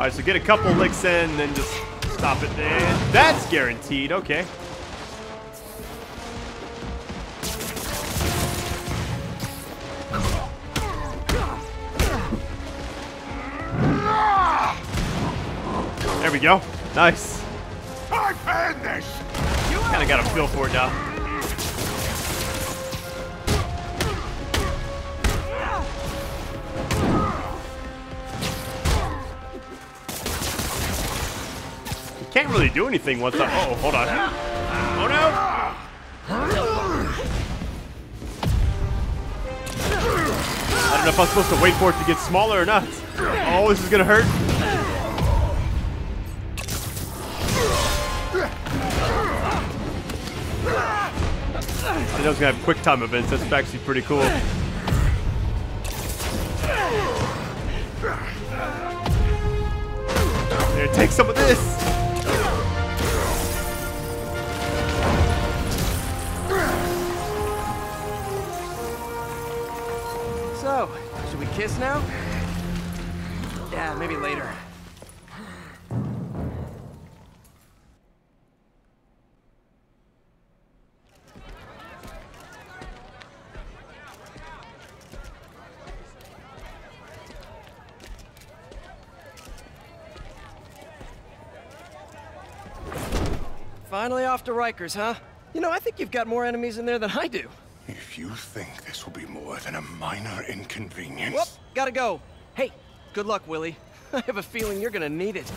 All 0.00 0.06
right, 0.06 0.12
so 0.14 0.22
get 0.22 0.34
a 0.34 0.40
couple 0.40 0.72
licks 0.72 1.04
in, 1.04 1.36
then 1.36 1.54
just 1.54 1.70
stop 2.14 2.42
it. 2.42 2.48
And 2.58 3.12
that's 3.12 3.46
guaranteed. 3.50 4.12
Okay. 4.12 4.46
There 16.22 16.32
we 16.32 16.38
go. 16.38 16.62
Nice. 16.94 17.44
I've 18.10 18.34
had 18.44 18.82
this! 18.82 19.06
Kind 19.90 20.02
of 20.02 20.08
got 20.08 20.26
a 20.26 20.30
feel 20.30 20.46
for 20.46 20.66
it 20.68 20.72
now. 20.72 21.09
Can't 32.42 32.54
really 32.54 32.70
do 32.70 32.88
anything 32.88 33.20
once 33.20 33.36
I. 33.36 33.44
Oh, 33.44 33.74
hold 33.74 33.94
on. 33.94 34.08
Oh 34.08 35.06
no! 35.08 35.30
I 40.86 40.96
don't 40.96 41.04
know 41.04 41.10
if 41.10 41.20
I'm 41.20 41.26
supposed 41.26 41.50
to 41.50 41.62
wait 41.62 41.74
for 41.74 41.90
it 41.90 41.98
to 41.98 42.04
get 42.04 42.16
smaller 42.18 42.62
or 42.62 42.64
not. 42.64 42.88
Oh, 43.18 43.68
this 43.68 43.82
is 43.84 43.90
gonna 43.90 44.04
hurt. 44.04 44.24
I 51.82 52.22
know 52.22 52.24
it 52.24 52.28
was 52.28 52.38
gonna 52.38 52.52
have 52.52 52.64
quick 52.64 52.80
time 52.80 53.02
events. 53.02 53.28
That's 53.30 53.52
actually 53.52 53.80
pretty 53.80 54.00
cool. 54.02 54.22
Here, 60.74 60.88
take 60.94 61.10
some 61.10 61.28
of 61.28 61.36
this. 61.36 61.79
Kiss 71.60 71.78
now? 71.78 72.02
Yeah, 73.70 73.94
maybe 73.98 74.16
later. 74.16 74.50
Finally 93.90 94.24
off 94.24 94.44
to 94.44 94.52
Rikers, 94.52 94.94
huh? 94.94 95.12
You 95.52 95.60
know, 95.60 95.70
I 95.70 95.78
think 95.78 96.00
you've 96.00 96.10
got 96.10 96.26
more 96.26 96.46
enemies 96.46 96.78
in 96.78 96.86
there 96.86 96.98
than 96.98 97.10
I 97.10 97.28
do. 97.28 97.50
If 97.90 98.16
you 98.16 98.28
think 98.30 98.84
this 98.86 99.04
will 99.04 99.12
be 99.12 99.26
more 99.26 99.56
than 99.58 99.74
a 99.74 99.80
minor 99.80 100.44
inconvenience... 100.48 101.34
Whoop, 101.34 101.48
gotta 101.74 101.90
go. 101.90 102.20
Hey, 102.54 102.70
good 103.14 103.26
luck, 103.26 103.42
Willie. 103.48 103.76
I 104.12 104.20
have 104.20 104.36
a 104.36 104.42
feeling 104.42 104.80
you're 104.80 104.92
gonna 104.92 105.08
need 105.08 105.34
it. 105.34 105.50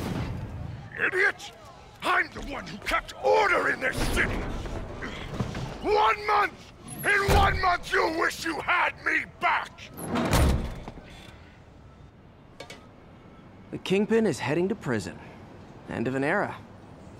Idiot! 1.05 1.51
I'm 2.01 2.29
the 2.33 2.41
one 2.51 2.65
who 2.65 2.77
kept 2.79 3.13
order 3.23 3.69
in 3.69 3.79
this 3.79 3.95
city! 4.15 4.35
One 5.83 6.27
month! 6.27 6.53
In 7.05 7.35
one 7.35 7.61
month 7.61 7.93
you'll 7.93 8.19
wish 8.19 8.43
you 8.45 8.59
had 8.61 8.93
me 9.05 9.25
back! 9.39 9.69
The 13.69 13.77
Kingpin 13.77 14.25
is 14.25 14.39
heading 14.39 14.69
to 14.69 14.75
prison. 14.75 15.19
End 15.89 16.07
of 16.07 16.15
an 16.15 16.23
era. 16.23 16.55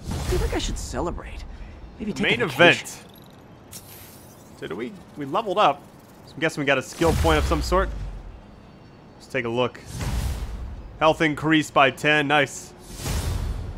feel 0.02 0.40
like 0.40 0.56
I 0.56 0.60
should 0.60 0.80
celebrate. 0.80 1.44
Maybe 2.00 2.14
take 2.14 2.24
Main 2.24 2.42
a 2.42 2.48
vacation. 2.48 2.88
event. 2.88 3.13
So 4.60 4.68
do 4.68 4.76
we 4.76 4.92
we 5.18 5.26
leveled 5.26 5.58
up? 5.58 5.82
So 6.26 6.34
I'm 6.34 6.40
guessing 6.40 6.62
we 6.62 6.66
got 6.66 6.78
a 6.78 6.82
skill 6.82 7.14
point 7.14 7.38
of 7.38 7.46
some 7.46 7.62
sort. 7.62 7.90
Let's 9.16 9.28
take 9.28 9.46
a 9.46 9.50
look. 9.50 9.80
Health 11.00 11.22
increased 11.22 11.74
by 11.74 11.92
10. 11.92 12.28
Nice. 12.28 12.74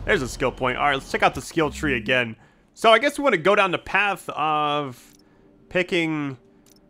There's 0.05 0.21
a 0.21 0.27
skill 0.27 0.51
point. 0.51 0.77
All 0.77 0.85
right, 0.85 0.93
let's 0.93 1.11
check 1.11 1.23
out 1.23 1.33
the 1.33 1.41
skill 1.41 1.71
tree 1.71 1.97
again. 1.97 2.35
So 2.75 2.91
I 2.91 2.99
guess 2.99 3.17
we 3.17 3.23
want 3.23 3.33
to 3.33 3.41
go 3.41 3.55
down 3.55 3.71
the 3.71 3.79
path 3.79 4.29
of 4.29 5.03
picking 5.69 6.37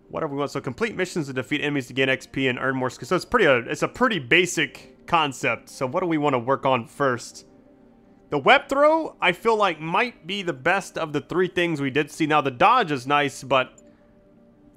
whatever 0.10 0.34
we 0.34 0.40
want. 0.40 0.52
So 0.52 0.60
complete 0.60 0.96
missions 0.96 1.28
to 1.28 1.34
defeat 1.34 1.62
enemies 1.62 1.88
to 1.88 1.94
gain 1.94 2.08
XP 2.10 2.50
and 2.50 2.60
earn 2.60 2.76
more 2.76 2.90
skills. 2.90 3.10
So 3.10 3.16
it's 3.16 3.26
pretty. 3.26 3.46
A, 3.46 3.58
it's 3.58 3.84
a 3.84 3.88
pretty 3.88 4.20
basic 4.20 5.06
concept. 5.08 5.70
So 5.70 5.86
what 5.86 6.02
do 6.02 6.08
we 6.08 6.18
want 6.18 6.34
to 6.34 6.40
work 6.40 6.66
on 6.66 6.86
first? 6.86 7.46
The 8.36 8.40
web 8.40 8.68
throw, 8.68 9.16
I 9.22 9.32
feel 9.32 9.56
like 9.56 9.80
might 9.80 10.28
be 10.28 10.42
the 10.42 10.52
best 10.52 10.98
of 10.98 11.14
the 11.14 11.22
three 11.22 11.48
things 11.48 11.80
we 11.80 11.90
did 11.90 12.12
see. 12.12 12.26
Now 12.26 12.42
the 12.42 12.52
dodge 12.52 12.92
is 12.92 13.08
nice, 13.08 13.42
but 13.42 13.82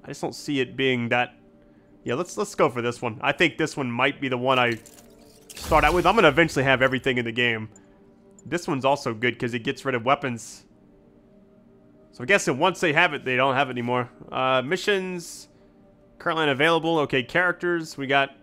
I 0.04 0.06
just 0.10 0.20
don't 0.20 0.32
see 0.32 0.60
it 0.60 0.76
being 0.76 1.08
that. 1.08 1.34
Yeah, 2.04 2.14
let's 2.14 2.36
let's 2.38 2.54
go 2.54 2.70
for 2.70 2.82
this 2.82 3.02
one. 3.02 3.18
I 3.20 3.32
think 3.32 3.58
this 3.58 3.76
one 3.76 3.90
might 3.90 4.20
be 4.20 4.28
the 4.28 4.38
one 4.38 4.60
I 4.60 4.78
start 5.56 5.82
out 5.82 5.92
with. 5.92 6.06
I'm 6.06 6.14
gonna 6.14 6.28
eventually 6.28 6.64
have 6.66 6.82
everything 6.82 7.18
in 7.18 7.24
the 7.24 7.32
game. 7.32 7.68
This 8.46 8.68
one's 8.68 8.84
also 8.84 9.12
good 9.12 9.34
because 9.34 9.54
it 9.54 9.64
gets 9.64 9.84
rid 9.84 9.96
of 9.96 10.04
weapons. 10.04 10.64
So 12.12 12.20
I'm 12.20 12.26
guessing 12.26 12.60
once 12.60 12.78
they 12.78 12.92
have 12.92 13.12
it, 13.12 13.24
they 13.24 13.34
don't 13.34 13.56
have 13.56 13.70
it 13.70 13.72
anymore. 13.72 14.08
Uh, 14.30 14.62
missions 14.62 15.48
currently 16.20 16.44
unavailable. 16.44 17.00
Okay, 17.00 17.24
characters. 17.24 17.98
We 17.98 18.06
got 18.06 18.36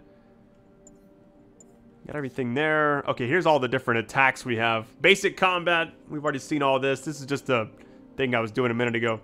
got 2.06 2.16
everything 2.16 2.54
there. 2.54 3.04
Okay, 3.08 3.28
here's 3.28 3.46
all 3.46 3.60
the 3.60 3.68
different 3.68 4.00
attacks 4.00 4.46
we 4.46 4.58
have. 4.58 4.86
Basic 5.02 5.36
combat. 5.36 5.92
We've 6.08 6.24
already 6.24 6.40
seen 6.40 6.62
all 6.62 6.80
this. 6.80 7.02
This 7.02 7.20
is 7.20 7.26
just 7.26 7.50
a 7.50 7.68
thing 8.16 8.36
I 8.36 8.40
was 8.40 8.52
doing 8.52 8.72
a 8.72 8.74
minute 8.74 8.96
ago. 8.96 9.20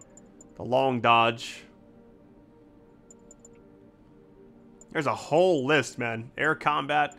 The 0.55 0.63
long 0.63 0.99
dodge. 0.99 1.63
There's 4.91 5.07
a 5.07 5.15
whole 5.15 5.65
list, 5.65 5.99
man. 5.99 6.31
Air 6.37 6.55
combat. 6.55 7.17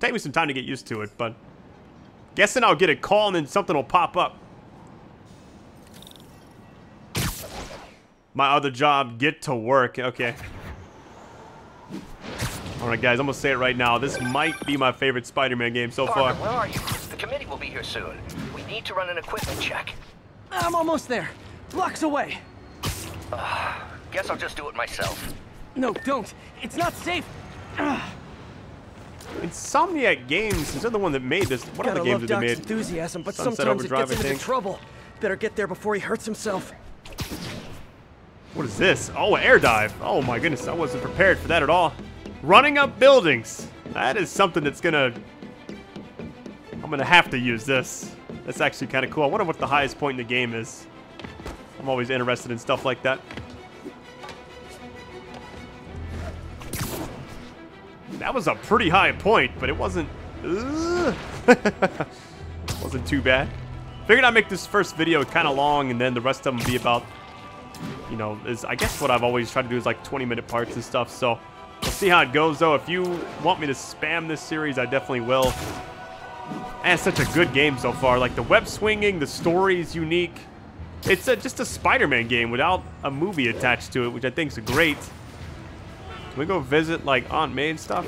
Take 0.00 0.12
me 0.12 0.18
some 0.18 0.32
time 0.32 0.48
to 0.48 0.54
get 0.54 0.64
used 0.64 0.86
to 0.88 1.02
it, 1.02 1.10
but 1.16 1.34
guessing 2.34 2.64
I'll 2.64 2.74
get 2.74 2.90
a 2.90 2.96
call 2.96 3.28
and 3.28 3.36
then 3.36 3.46
something 3.46 3.76
will 3.76 3.84
pop 3.84 4.16
up. 4.16 4.38
My 8.34 8.48
other 8.48 8.70
job, 8.70 9.18
get 9.18 9.42
to 9.42 9.54
work. 9.54 9.98
Okay. 9.98 10.34
Alright, 12.82 13.00
guys, 13.00 13.20
I'm 13.20 13.26
gonna 13.26 13.34
say 13.34 13.52
it 13.52 13.58
right 13.58 13.76
now. 13.76 13.96
This 13.96 14.20
might 14.20 14.58
be 14.66 14.76
my 14.76 14.90
favorite 14.90 15.24
Spider-Man 15.24 15.72
game 15.72 15.92
so 15.92 16.04
Parker, 16.06 16.34
far. 16.34 16.42
where 16.42 16.50
are 16.50 16.66
you? 16.66 16.80
The 17.10 17.16
committee 17.16 17.46
will 17.46 17.56
be 17.56 17.68
here 17.68 17.84
soon. 17.84 18.18
We 18.56 18.64
need 18.64 18.84
to 18.86 18.94
run 18.94 19.08
an 19.08 19.18
equipment 19.18 19.60
check. 19.60 19.94
I'm 20.50 20.74
almost 20.74 21.06
there. 21.06 21.30
Blocks 21.70 22.02
away. 22.02 22.38
Uh, 23.32 23.74
Guess 24.12 24.30
I'll 24.30 24.36
just 24.36 24.56
do 24.56 24.68
it 24.68 24.74
myself. 24.74 25.32
No, 25.76 25.92
don't. 26.04 26.34
It's 26.60 26.76
not 26.76 26.92
safe. 26.94 27.24
Insomniac 29.40 30.26
Games, 30.26 30.74
is 30.74 30.82
that 30.82 30.90
the 30.90 30.98
one 30.98 31.12
that 31.12 31.22
made 31.22 31.46
this? 31.46 31.64
What 31.64 31.86
Gotta 31.86 32.00
other 32.00 32.04
games 32.04 32.12
love 32.12 32.20
did 32.22 32.28
they 32.28 32.34
Doc's 32.34 32.40
made? 32.42 32.58
enthusiasm, 32.58 33.22
but 33.22 33.34
Sunset 33.34 33.56
sometimes 33.58 33.80
Overdrive, 33.82 34.10
it 34.10 34.14
gets 34.16 34.22
him 34.22 34.32
into 34.32 34.44
trouble. 34.44 34.80
Better 35.20 35.36
get 35.36 35.54
there 35.54 35.68
before 35.68 35.94
he 35.94 36.00
hurts 36.00 36.24
himself. 36.24 36.72
What 38.54 38.66
is 38.66 38.76
this? 38.76 39.10
Oh, 39.16 39.36
air 39.36 39.58
dive. 39.60 39.94
Oh 40.02 40.20
my 40.20 40.38
goodness, 40.40 40.66
I 40.66 40.74
wasn't 40.74 41.04
prepared 41.04 41.38
for 41.38 41.48
that 41.48 41.62
at 41.62 41.70
all. 41.70 41.94
Running 42.42 42.76
up 42.76 42.98
buildings. 42.98 43.68
That 43.92 44.16
is 44.16 44.28
something 44.28 44.64
that's 44.64 44.80
gonna... 44.80 45.12
I'm 46.72 46.90
gonna 46.90 47.04
have 47.04 47.30
to 47.30 47.38
use 47.38 47.64
this. 47.64 48.14
That's 48.44 48.60
actually 48.60 48.88
kind 48.88 49.04
of 49.04 49.12
cool. 49.12 49.22
I 49.22 49.26
wonder 49.26 49.44
what 49.44 49.58
the 49.58 49.66
highest 49.66 49.96
point 49.98 50.18
in 50.18 50.26
the 50.26 50.28
game 50.28 50.52
is. 50.52 50.86
I'm 51.78 51.88
always 51.88 52.10
interested 52.10 52.50
in 52.50 52.58
stuff 52.58 52.84
like 52.84 53.00
that. 53.02 53.20
That 58.14 58.34
was 58.34 58.48
a 58.48 58.56
pretty 58.56 58.88
high 58.88 59.12
point, 59.12 59.52
but 59.60 59.68
it 59.68 59.76
wasn't... 59.76 60.08
Wasn't 62.82 63.06
too 63.06 63.22
bad. 63.22 63.48
Figured 64.08 64.24
I'd 64.24 64.34
make 64.34 64.48
this 64.48 64.66
first 64.66 64.96
video 64.96 65.24
kind 65.24 65.46
of 65.46 65.56
long, 65.56 65.92
and 65.92 66.00
then 66.00 66.14
the 66.14 66.20
rest 66.20 66.46
of 66.46 66.56
them 66.56 66.66
be 66.66 66.74
about 66.74 67.04
you 68.10 68.16
know, 68.16 68.38
is 68.46 68.64
I 68.64 68.74
guess 68.74 69.00
what 69.00 69.10
I've 69.10 69.22
always 69.22 69.50
tried 69.50 69.62
to 69.62 69.68
do 69.68 69.76
is 69.76 69.86
like 69.86 70.04
20 70.04 70.24
minute 70.24 70.46
parts 70.46 70.74
and 70.74 70.84
stuff. 70.84 71.10
So 71.10 71.38
we'll 71.82 71.92
see 71.92 72.08
how 72.08 72.22
it 72.22 72.32
goes 72.32 72.58
though. 72.58 72.74
If 72.74 72.88
you 72.88 73.20
want 73.42 73.60
me 73.60 73.66
to 73.66 73.72
spam 73.72 74.28
this 74.28 74.40
series, 74.40 74.78
I 74.78 74.86
definitely 74.86 75.20
will. 75.20 75.52
And 76.84 76.94
it's 76.94 77.02
such 77.02 77.20
a 77.20 77.24
good 77.32 77.52
game 77.52 77.78
so 77.78 77.92
far. 77.92 78.18
Like 78.18 78.34
the 78.34 78.42
web 78.42 78.66
swinging, 78.66 79.18
the 79.18 79.26
story 79.26 79.80
is 79.80 79.94
unique. 79.94 80.34
It's 81.04 81.26
a, 81.28 81.36
just 81.36 81.60
a 81.60 81.64
Spider-Man 81.64 82.28
game 82.28 82.50
without 82.50 82.82
a 83.04 83.10
movie 83.10 83.48
attached 83.48 83.92
to 83.92 84.04
it, 84.04 84.08
which 84.08 84.24
I 84.24 84.30
think 84.30 84.52
is 84.52 84.58
great. 84.58 84.98
Can 86.30 86.38
we 86.38 86.46
go 86.46 86.60
visit 86.60 87.04
like 87.04 87.30
Aunt 87.32 87.54
May 87.54 87.70
and 87.70 87.80
stuff? 87.80 88.06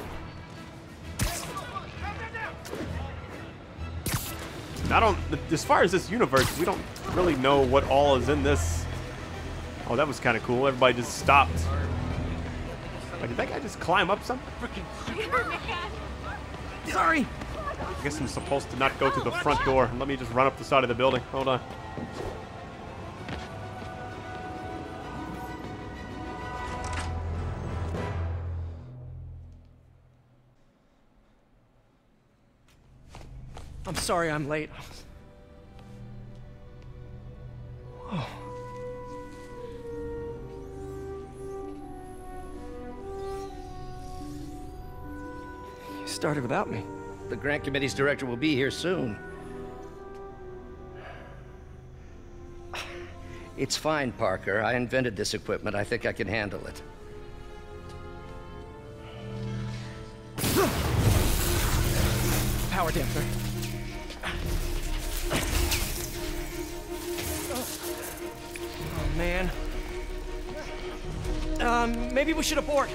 I 4.91 5.01
don't, 5.01 5.19
as 5.51 5.65
far 5.65 5.83
as 5.83 5.91
this 5.91 6.11
universe, 6.11 6.59
we 6.59 6.65
don't 6.65 6.81
really 7.13 7.35
know 7.37 7.63
what 7.63 7.89
all 7.89 8.17
is 8.17 8.29
in 8.29 8.43
this 8.43 8.85
Oh, 9.87 9.97
that 9.97 10.09
was 10.09 10.19
kind 10.19 10.35
of 10.35 10.43
cool. 10.45 10.67
Everybody 10.67 10.95
just 10.95 11.19
stopped. 11.19 11.59
Like, 13.25 13.31
did 13.31 13.39
that 13.39 13.49
guy 13.49 13.59
just 13.59 13.81
climb 13.81 14.11
up 14.11 14.23
something? 14.23 14.47
Sorry. 16.85 17.27
I 17.57 18.05
guess 18.05 18.21
I'm 18.21 18.29
supposed 18.29 18.69
to 18.69 18.77
not 18.77 18.99
go 18.99 19.11
through 19.11 19.25
the 19.25 19.31
front 19.31 19.65
door. 19.65 19.91
Let 19.97 20.09
me 20.09 20.17
just 20.19 20.31
run 20.33 20.47
up 20.47 20.59
the 20.59 20.65
side 20.65 20.85
of 20.85 20.89
the 20.89 20.95
building. 20.95 21.23
Hold 21.33 21.49
on. 21.49 21.61
I'm 33.87 33.95
sorry 33.95 34.31
I'm 34.31 34.51
late. 34.51 34.69
Started 46.25 46.41
without 46.41 46.71
me. 46.71 46.83
The 47.29 47.37
grant 47.37 47.65
committee's 47.65 47.93
director 47.93 48.25
will 48.25 48.39
be 48.39 48.55
here 48.55 48.71
soon. 48.71 49.19
It's 53.59 53.77
fine, 53.77 54.11
Parker. 54.11 54.63
I 54.63 54.73
invented 54.73 55.17
this 55.17 55.35
equipment. 55.35 55.77
I 55.77 55.85
think 55.85 56.07
I 56.07 56.15
can 56.15 56.27
handle 56.27 56.67
it. 56.67 56.81
Power 62.71 62.91
damper. 62.91 63.23
Oh, 67.53 69.11
man. 69.19 69.51
Um, 71.61 72.15
maybe 72.15 72.33
we 72.33 72.43
should 72.43 72.57
abort. 72.57 72.89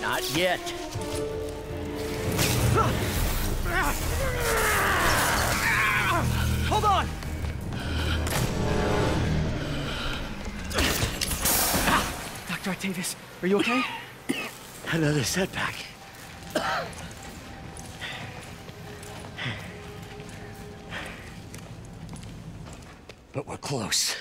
Not 0.00 0.28
yet. 0.36 0.87
Hold 6.68 6.84
on! 6.84 7.06
Dr. 12.48 12.70
Octavius, 12.70 13.16
are 13.42 13.48
you 13.48 13.58
okay? 13.58 13.82
Another 14.92 15.24
setback. 15.24 15.74
But 23.32 23.46
we're 23.46 23.56
close. 23.56 24.14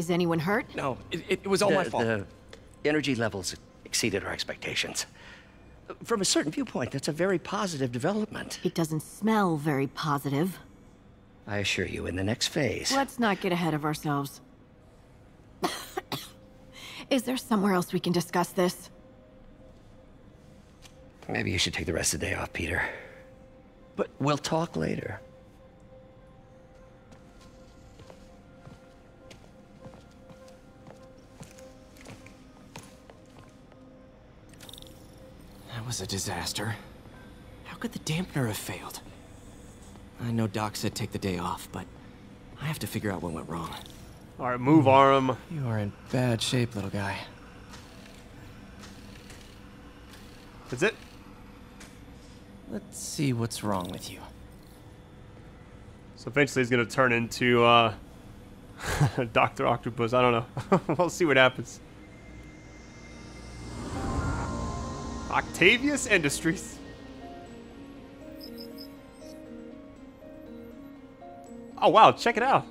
Is 0.00 0.08
anyone 0.08 0.38
hurt? 0.38 0.64
No, 0.74 0.96
it, 1.10 1.24
it 1.28 1.46
was 1.46 1.60
all 1.60 1.68
the, 1.68 1.76
my 1.76 1.84
fault. 1.84 2.04
The 2.04 2.88
energy 2.88 3.14
levels 3.14 3.54
exceeded 3.84 4.24
our 4.24 4.32
expectations. 4.32 5.04
From 6.04 6.22
a 6.22 6.24
certain 6.24 6.50
viewpoint, 6.50 6.92
that's 6.92 7.08
a 7.08 7.12
very 7.12 7.38
positive 7.38 7.92
development. 7.92 8.60
It 8.64 8.74
doesn't 8.74 9.02
smell 9.02 9.58
very 9.58 9.88
positive. 9.88 10.58
I 11.46 11.58
assure 11.58 11.84
you, 11.84 12.06
in 12.06 12.16
the 12.16 12.24
next 12.24 12.46
phase. 12.48 12.90
Let's 12.90 13.18
not 13.18 13.42
get 13.42 13.52
ahead 13.52 13.74
of 13.74 13.84
ourselves. 13.84 14.40
Is 17.10 17.24
there 17.24 17.36
somewhere 17.36 17.74
else 17.74 17.92
we 17.92 18.00
can 18.00 18.14
discuss 18.14 18.48
this? 18.48 18.88
Maybe 21.28 21.50
you 21.50 21.58
should 21.58 21.74
take 21.74 21.84
the 21.84 21.92
rest 21.92 22.14
of 22.14 22.20
the 22.20 22.26
day 22.26 22.34
off, 22.34 22.54
Peter. 22.54 22.88
But 23.96 24.08
we'll 24.18 24.38
talk 24.38 24.78
later. 24.78 25.20
Was 35.90 36.00
a 36.00 36.06
disaster. 36.06 36.76
How 37.64 37.76
could 37.76 37.90
the 37.90 37.98
dampener 37.98 38.46
have 38.46 38.56
failed? 38.56 39.00
I 40.22 40.30
know 40.30 40.46
Doc 40.46 40.76
said 40.76 40.94
take 40.94 41.10
the 41.10 41.18
day 41.18 41.36
off, 41.36 41.68
but 41.72 41.84
I 42.62 42.66
have 42.66 42.78
to 42.78 42.86
figure 42.86 43.10
out 43.10 43.22
what 43.22 43.32
went 43.32 43.48
wrong. 43.48 43.74
All 44.38 44.48
right, 44.48 44.60
move 44.60 44.86
arm. 44.86 45.36
You 45.50 45.66
are 45.66 45.80
in 45.80 45.92
bad 46.12 46.40
shape, 46.40 46.76
little 46.76 46.90
guy. 46.90 47.18
That's 50.68 50.84
it. 50.84 50.94
Let's 52.70 52.96
see 52.96 53.32
what's 53.32 53.64
wrong 53.64 53.90
with 53.90 54.12
you. 54.12 54.20
So 56.14 56.28
eventually 56.28 56.62
he's 56.62 56.70
gonna 56.70 56.86
turn 56.86 57.12
into 57.12 57.64
uh, 57.64 57.94
Doctor 59.32 59.66
Octopus. 59.66 60.12
I 60.12 60.22
don't 60.22 60.32
know. 60.70 60.80
we'll 60.96 61.10
see 61.10 61.24
what 61.24 61.36
happens. 61.36 61.80
Octavius 65.30 66.06
Industries. 66.06 66.78
Oh 71.82 71.88
wow, 71.88 72.12
check 72.12 72.36
it 72.36 72.42
out. 72.42 72.66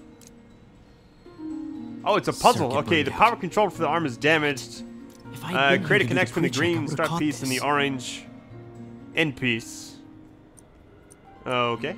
Oh, 2.06 2.16
it's 2.16 2.28
a 2.28 2.34
puzzle. 2.34 2.72
Circuit 2.72 2.88
okay, 2.88 3.04
the 3.04 3.12
power 3.12 3.36
control 3.36 3.70
for 3.70 3.80
the 3.80 3.88
arm 3.88 4.06
is 4.06 4.18
damaged. 4.18 4.84
If 5.34 5.44
I'd 5.44 5.56
Uh, 5.56 5.86
create 5.86 6.02
a 6.02 6.04
to 6.04 6.04
do 6.04 6.04
the 6.04 6.06
connection 6.08 6.42
between 6.42 6.74
the 6.74 6.78
green 6.80 6.88
start 6.88 7.20
piece 7.20 7.42
and 7.42 7.52
the 7.52 7.60
orange 7.60 8.26
end 9.16 9.36
piece. 9.36 9.98
Okay. 11.46 11.96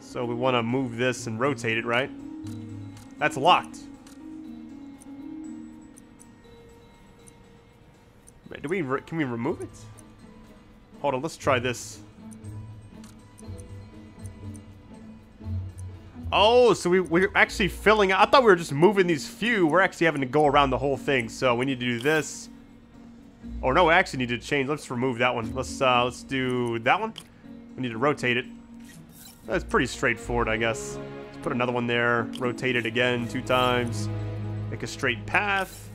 So 0.00 0.24
we 0.24 0.34
want 0.34 0.54
to 0.54 0.62
move 0.62 0.96
this 0.96 1.26
and 1.26 1.38
rotate 1.38 1.78
it, 1.78 1.84
right? 1.84 2.10
That's 3.18 3.36
locked. 3.36 3.78
Do 8.62 8.68
we 8.68 8.82
can 9.02 9.18
we 9.18 9.24
remove 9.24 9.60
it? 9.60 9.70
Hold 11.00 11.14
on, 11.14 11.22
let's 11.22 11.36
try 11.36 11.58
this. 11.58 12.00
Oh, 16.30 16.74
so 16.74 16.90
we, 16.90 17.00
we're 17.00 17.30
actually 17.34 17.68
filling 17.68 18.12
I 18.12 18.26
thought 18.26 18.42
we 18.42 18.50
were 18.50 18.56
just 18.56 18.72
moving 18.72 19.06
these 19.06 19.26
few. 19.26 19.66
We're 19.66 19.80
actually 19.80 20.06
having 20.06 20.20
to 20.20 20.26
go 20.26 20.46
around 20.46 20.70
the 20.70 20.78
whole 20.78 20.96
thing. 20.96 21.28
So 21.28 21.54
we 21.54 21.64
need 21.64 21.80
to 21.80 21.86
do 21.86 21.98
this. 21.98 22.48
Or 23.62 23.72
no, 23.72 23.86
we 23.86 23.92
actually 23.92 24.18
need 24.18 24.28
to 24.28 24.38
change. 24.38 24.68
Let's 24.68 24.90
remove 24.90 25.18
that 25.18 25.34
one. 25.34 25.54
Let's 25.54 25.80
uh, 25.80 26.04
let's 26.04 26.22
do 26.22 26.78
that 26.80 27.00
one. 27.00 27.14
We 27.76 27.82
need 27.82 27.92
to 27.92 27.98
rotate 27.98 28.36
it. 28.36 28.46
That's 29.46 29.64
pretty 29.64 29.86
straightforward, 29.86 30.48
I 30.48 30.56
guess. 30.56 30.98
Let's 31.28 31.38
put 31.42 31.52
another 31.52 31.72
one 31.72 31.86
there. 31.86 32.24
Rotate 32.38 32.76
it 32.76 32.84
again 32.84 33.26
two 33.28 33.40
times. 33.40 34.08
Make 34.70 34.82
a 34.82 34.86
straight 34.86 35.24
path. 35.24 35.90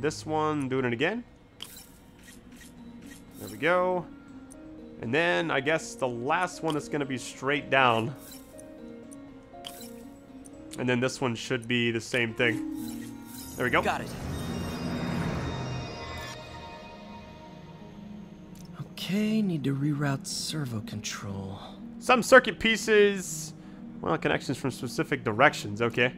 This 0.00 0.26
one, 0.26 0.68
doing 0.68 0.84
it 0.84 0.92
again. 0.92 1.22
There 3.42 3.50
we 3.50 3.56
go. 3.58 4.06
And 5.00 5.12
then 5.12 5.50
I 5.50 5.58
guess 5.58 5.96
the 5.96 6.06
last 6.06 6.62
one 6.62 6.76
is 6.76 6.88
going 6.88 7.00
to 7.00 7.06
be 7.06 7.18
straight 7.18 7.70
down. 7.70 8.14
And 10.78 10.88
then 10.88 11.00
this 11.00 11.20
one 11.20 11.34
should 11.34 11.66
be 11.66 11.90
the 11.90 12.00
same 12.00 12.34
thing. 12.34 13.10
There 13.56 13.64
we 13.64 13.70
go. 13.70 13.82
Got 13.82 14.02
it. 14.02 14.10
Okay, 18.80 19.42
need 19.42 19.64
to 19.64 19.74
reroute 19.74 20.24
servo 20.24 20.78
control. 20.82 21.58
Some 21.98 22.22
circuit 22.22 22.60
pieces, 22.60 23.54
well, 24.00 24.16
connections 24.18 24.56
from 24.56 24.70
specific 24.70 25.24
directions. 25.24 25.82
Okay. 25.82 26.14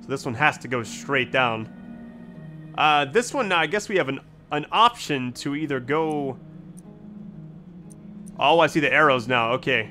So 0.00 0.08
this 0.08 0.24
one 0.24 0.32
has 0.32 0.56
to 0.58 0.68
go 0.68 0.82
straight 0.82 1.30
down. 1.30 2.72
Uh, 2.78 3.04
this 3.04 3.34
one, 3.34 3.52
I 3.52 3.66
guess 3.66 3.90
we 3.90 3.96
have 3.96 4.08
an, 4.08 4.20
an 4.50 4.66
option 4.72 5.32
to 5.34 5.54
either 5.54 5.80
go... 5.80 6.38
Oh, 8.38 8.60
I 8.60 8.68
see 8.68 8.80
the 8.80 8.92
arrows 8.92 9.26
now. 9.26 9.52
Okay. 9.52 9.90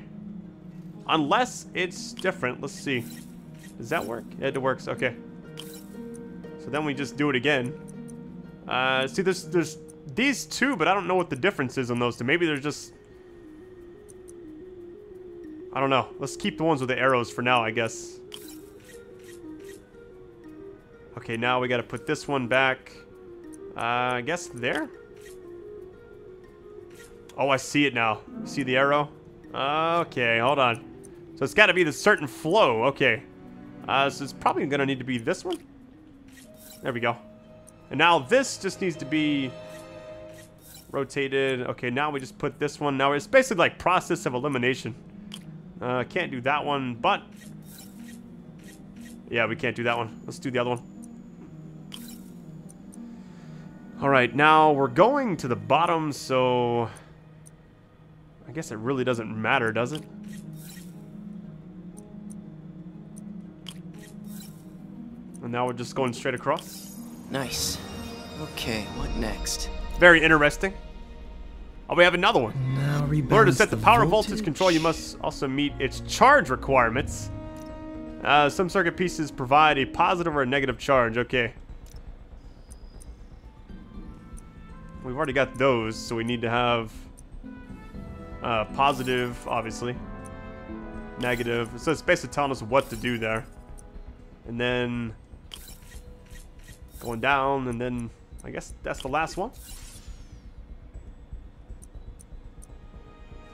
Unless 1.06 1.66
it's 1.74 2.12
different. 2.12 2.60
Let's 2.60 2.72
see. 2.72 3.04
Does 3.76 3.90
that 3.90 4.04
work? 4.04 4.24
Yeah, 4.40 4.48
it 4.48 4.60
works. 4.60 4.88
Okay. 4.88 5.14
So 6.58 6.70
then 6.70 6.84
we 6.84 6.94
just 6.94 7.16
do 7.16 7.30
it 7.30 7.36
again. 7.36 7.74
Uh, 8.66 9.06
see, 9.06 9.22
there's, 9.22 9.44
there's 9.44 9.78
these 10.14 10.44
two, 10.44 10.76
but 10.76 10.88
I 10.88 10.94
don't 10.94 11.06
know 11.06 11.14
what 11.14 11.30
the 11.30 11.36
difference 11.36 11.78
is 11.78 11.90
on 11.90 11.98
those 11.98 12.16
two. 12.16 12.24
Maybe 12.24 12.46
they're 12.46 12.58
just... 12.58 12.92
I 15.72 15.80
don't 15.80 15.90
know. 15.90 16.08
Let's 16.18 16.36
keep 16.36 16.58
the 16.58 16.64
ones 16.64 16.80
with 16.80 16.88
the 16.88 16.98
arrows 16.98 17.30
for 17.30 17.42
now, 17.42 17.62
I 17.62 17.70
guess. 17.70 18.18
Okay, 21.18 21.36
now 21.36 21.60
we 21.60 21.68
gotta 21.68 21.82
put 21.82 22.06
this 22.06 22.26
one 22.26 22.48
back. 22.48 22.92
Uh, 23.78 24.16
I 24.16 24.20
guess 24.22 24.48
there? 24.48 24.88
Oh, 27.36 27.48
I 27.48 27.56
see 27.56 27.86
it 27.86 27.94
now. 27.94 28.22
See 28.44 28.64
the 28.64 28.76
arrow? 28.76 29.08
Okay, 29.54 30.40
hold 30.40 30.58
on. 30.58 30.84
So 31.36 31.44
it's 31.44 31.54
gotta 31.54 31.72
be 31.72 31.84
the 31.84 31.92
certain 31.92 32.26
flow. 32.26 32.82
Okay. 32.86 33.22
Uh, 33.86 34.10
so 34.10 34.24
it's 34.24 34.32
probably 34.32 34.66
gonna 34.66 34.84
need 34.84 34.98
to 34.98 35.04
be 35.04 35.16
this 35.16 35.44
one. 35.44 35.58
There 36.82 36.92
we 36.92 36.98
go. 36.98 37.16
And 37.90 37.98
now 37.98 38.18
this 38.18 38.58
just 38.58 38.80
needs 38.80 38.96
to 38.96 39.04
be 39.04 39.52
rotated. 40.90 41.62
Okay, 41.68 41.88
now 41.88 42.10
we 42.10 42.18
just 42.18 42.36
put 42.36 42.58
this 42.58 42.80
one. 42.80 42.96
Now 42.96 43.12
it's 43.12 43.28
basically 43.28 43.60
like 43.60 43.78
process 43.78 44.26
of 44.26 44.34
elimination. 44.34 44.92
Uh, 45.80 46.02
can't 46.02 46.32
do 46.32 46.40
that 46.40 46.64
one, 46.64 46.96
but... 46.96 47.22
Yeah, 49.30 49.46
we 49.46 49.54
can't 49.54 49.76
do 49.76 49.84
that 49.84 49.96
one. 49.96 50.20
Let's 50.26 50.40
do 50.40 50.50
the 50.50 50.58
other 50.58 50.70
one. 50.70 50.97
Alright, 54.00 54.36
now 54.36 54.70
we're 54.70 54.86
going 54.86 55.36
to 55.38 55.48
the 55.48 55.56
bottom, 55.56 56.12
so... 56.12 56.88
I 58.46 58.52
guess 58.52 58.70
it 58.70 58.76
really 58.76 59.02
doesn't 59.02 59.30
matter, 59.30 59.72
does 59.72 59.92
it? 59.92 60.02
And 65.42 65.50
now 65.50 65.66
we're 65.66 65.72
just 65.72 65.96
going 65.96 66.12
straight 66.12 66.34
across. 66.34 66.96
Nice. 67.30 67.76
Okay, 68.40 68.82
what 68.96 69.14
next? 69.16 69.68
Very 69.98 70.22
interesting. 70.22 70.74
Oh, 71.90 71.96
we 71.96 72.04
have 72.04 72.14
another 72.14 72.40
one. 72.40 72.54
Now 72.76 73.04
rebalance 73.04 73.26
In 73.26 73.32
order 73.32 73.50
to 73.50 73.56
set 73.56 73.70
the 73.70 73.76
power 73.76 74.06
voltage. 74.06 74.28
voltage. 74.30 74.44
control, 74.44 74.70
you 74.70 74.80
must 74.80 75.18
also 75.22 75.48
meet 75.48 75.72
its 75.80 76.00
charge 76.06 76.50
requirements. 76.50 77.32
Uh, 78.22 78.48
some 78.48 78.68
circuit 78.68 78.96
pieces 78.96 79.32
provide 79.32 79.76
a 79.76 79.86
positive 79.86 80.36
or 80.36 80.42
a 80.42 80.46
negative 80.46 80.78
charge. 80.78 81.18
Okay. 81.18 81.52
We've 85.08 85.16
already 85.16 85.32
got 85.32 85.54
those, 85.54 85.96
so 85.96 86.14
we 86.14 86.22
need 86.22 86.42
to 86.42 86.50
have 86.50 86.92
uh, 88.42 88.66
positive, 88.66 89.38
obviously. 89.48 89.96
Negative. 91.18 91.70
So 91.78 91.92
it's 91.92 92.02
basically 92.02 92.34
telling 92.34 92.50
us 92.50 92.60
what 92.60 92.90
to 92.90 92.96
do 92.96 93.16
there. 93.16 93.46
And 94.46 94.60
then 94.60 95.14
going 97.00 97.20
down, 97.20 97.68
and 97.68 97.80
then 97.80 98.10
I 98.44 98.50
guess 98.50 98.74
that's 98.82 99.00
the 99.00 99.08
last 99.08 99.38
one. 99.38 99.50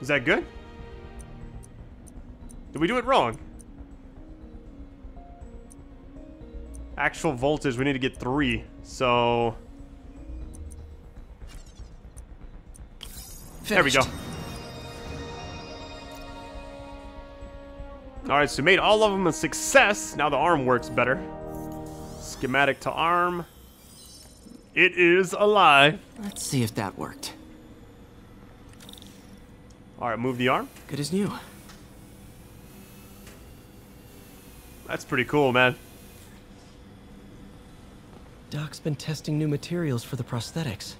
Is 0.01 0.09
that 0.09 0.25
good? 0.25 0.45
Did 2.73 2.81
we 2.81 2.87
do 2.87 2.97
it 2.97 3.05
wrong? 3.05 3.39
Actual 6.97 7.31
voltage, 7.31 7.77
we 7.77 7.85
need 7.85 7.93
to 7.93 7.99
get 7.99 8.17
three. 8.17 8.65
So 8.83 9.55
there 13.67 13.83
we 13.83 13.91
go. 13.91 14.01
All 18.23 18.37
right, 18.37 18.49
so 18.49 18.63
made 18.63 18.79
all 18.79 19.03
of 19.03 19.11
them 19.11 19.27
a 19.27 19.33
success. 19.33 20.15
Now 20.15 20.29
the 20.29 20.37
arm 20.37 20.65
works 20.65 20.89
better. 20.89 21.19
Schematic 22.19 22.79
to 22.81 22.91
arm. 22.91 23.45
It 24.73 24.93
is 24.97 25.33
alive. 25.33 25.99
Let's 26.21 26.43
see 26.43 26.63
if 26.63 26.73
that 26.75 26.97
worked. 26.97 27.33
All 29.99 30.09
right, 30.09 30.19
move 30.19 30.37
the 30.37 30.49
arm. 30.49 30.69
Good 30.87 30.99
as 30.99 31.13
new. 31.13 31.31
That's 34.87 35.05
pretty 35.05 35.25
cool, 35.25 35.51
man. 35.51 35.75
Doc's 38.49 38.79
been 38.79 38.95
testing 38.95 39.37
new 39.37 39.47
materials 39.47 40.03
for 40.03 40.15
the 40.15 40.23
prosthetics. 40.23 40.95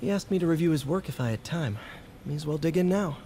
He 0.00 0.10
asked 0.10 0.30
me 0.30 0.38
to 0.38 0.46
review 0.46 0.70
his 0.70 0.84
work 0.84 1.08
if 1.08 1.20
I 1.20 1.30
had 1.30 1.42
time. 1.42 1.78
May 2.24 2.34
as 2.34 2.46
well 2.46 2.58
dig 2.58 2.76
in 2.76 2.88
now. 2.88 3.18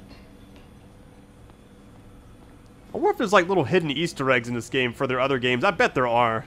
I 2.92 2.96
wonder 2.96 3.10
if 3.10 3.18
there's 3.18 3.32
like 3.32 3.48
little 3.48 3.64
hidden 3.64 3.90
Easter 3.90 4.30
eggs 4.30 4.48
in 4.48 4.54
this 4.54 4.68
game 4.68 4.92
for 4.92 5.06
their 5.06 5.20
other 5.20 5.38
games. 5.38 5.64
I 5.64 5.70
bet 5.70 5.94
there 5.94 6.06
are. 6.06 6.44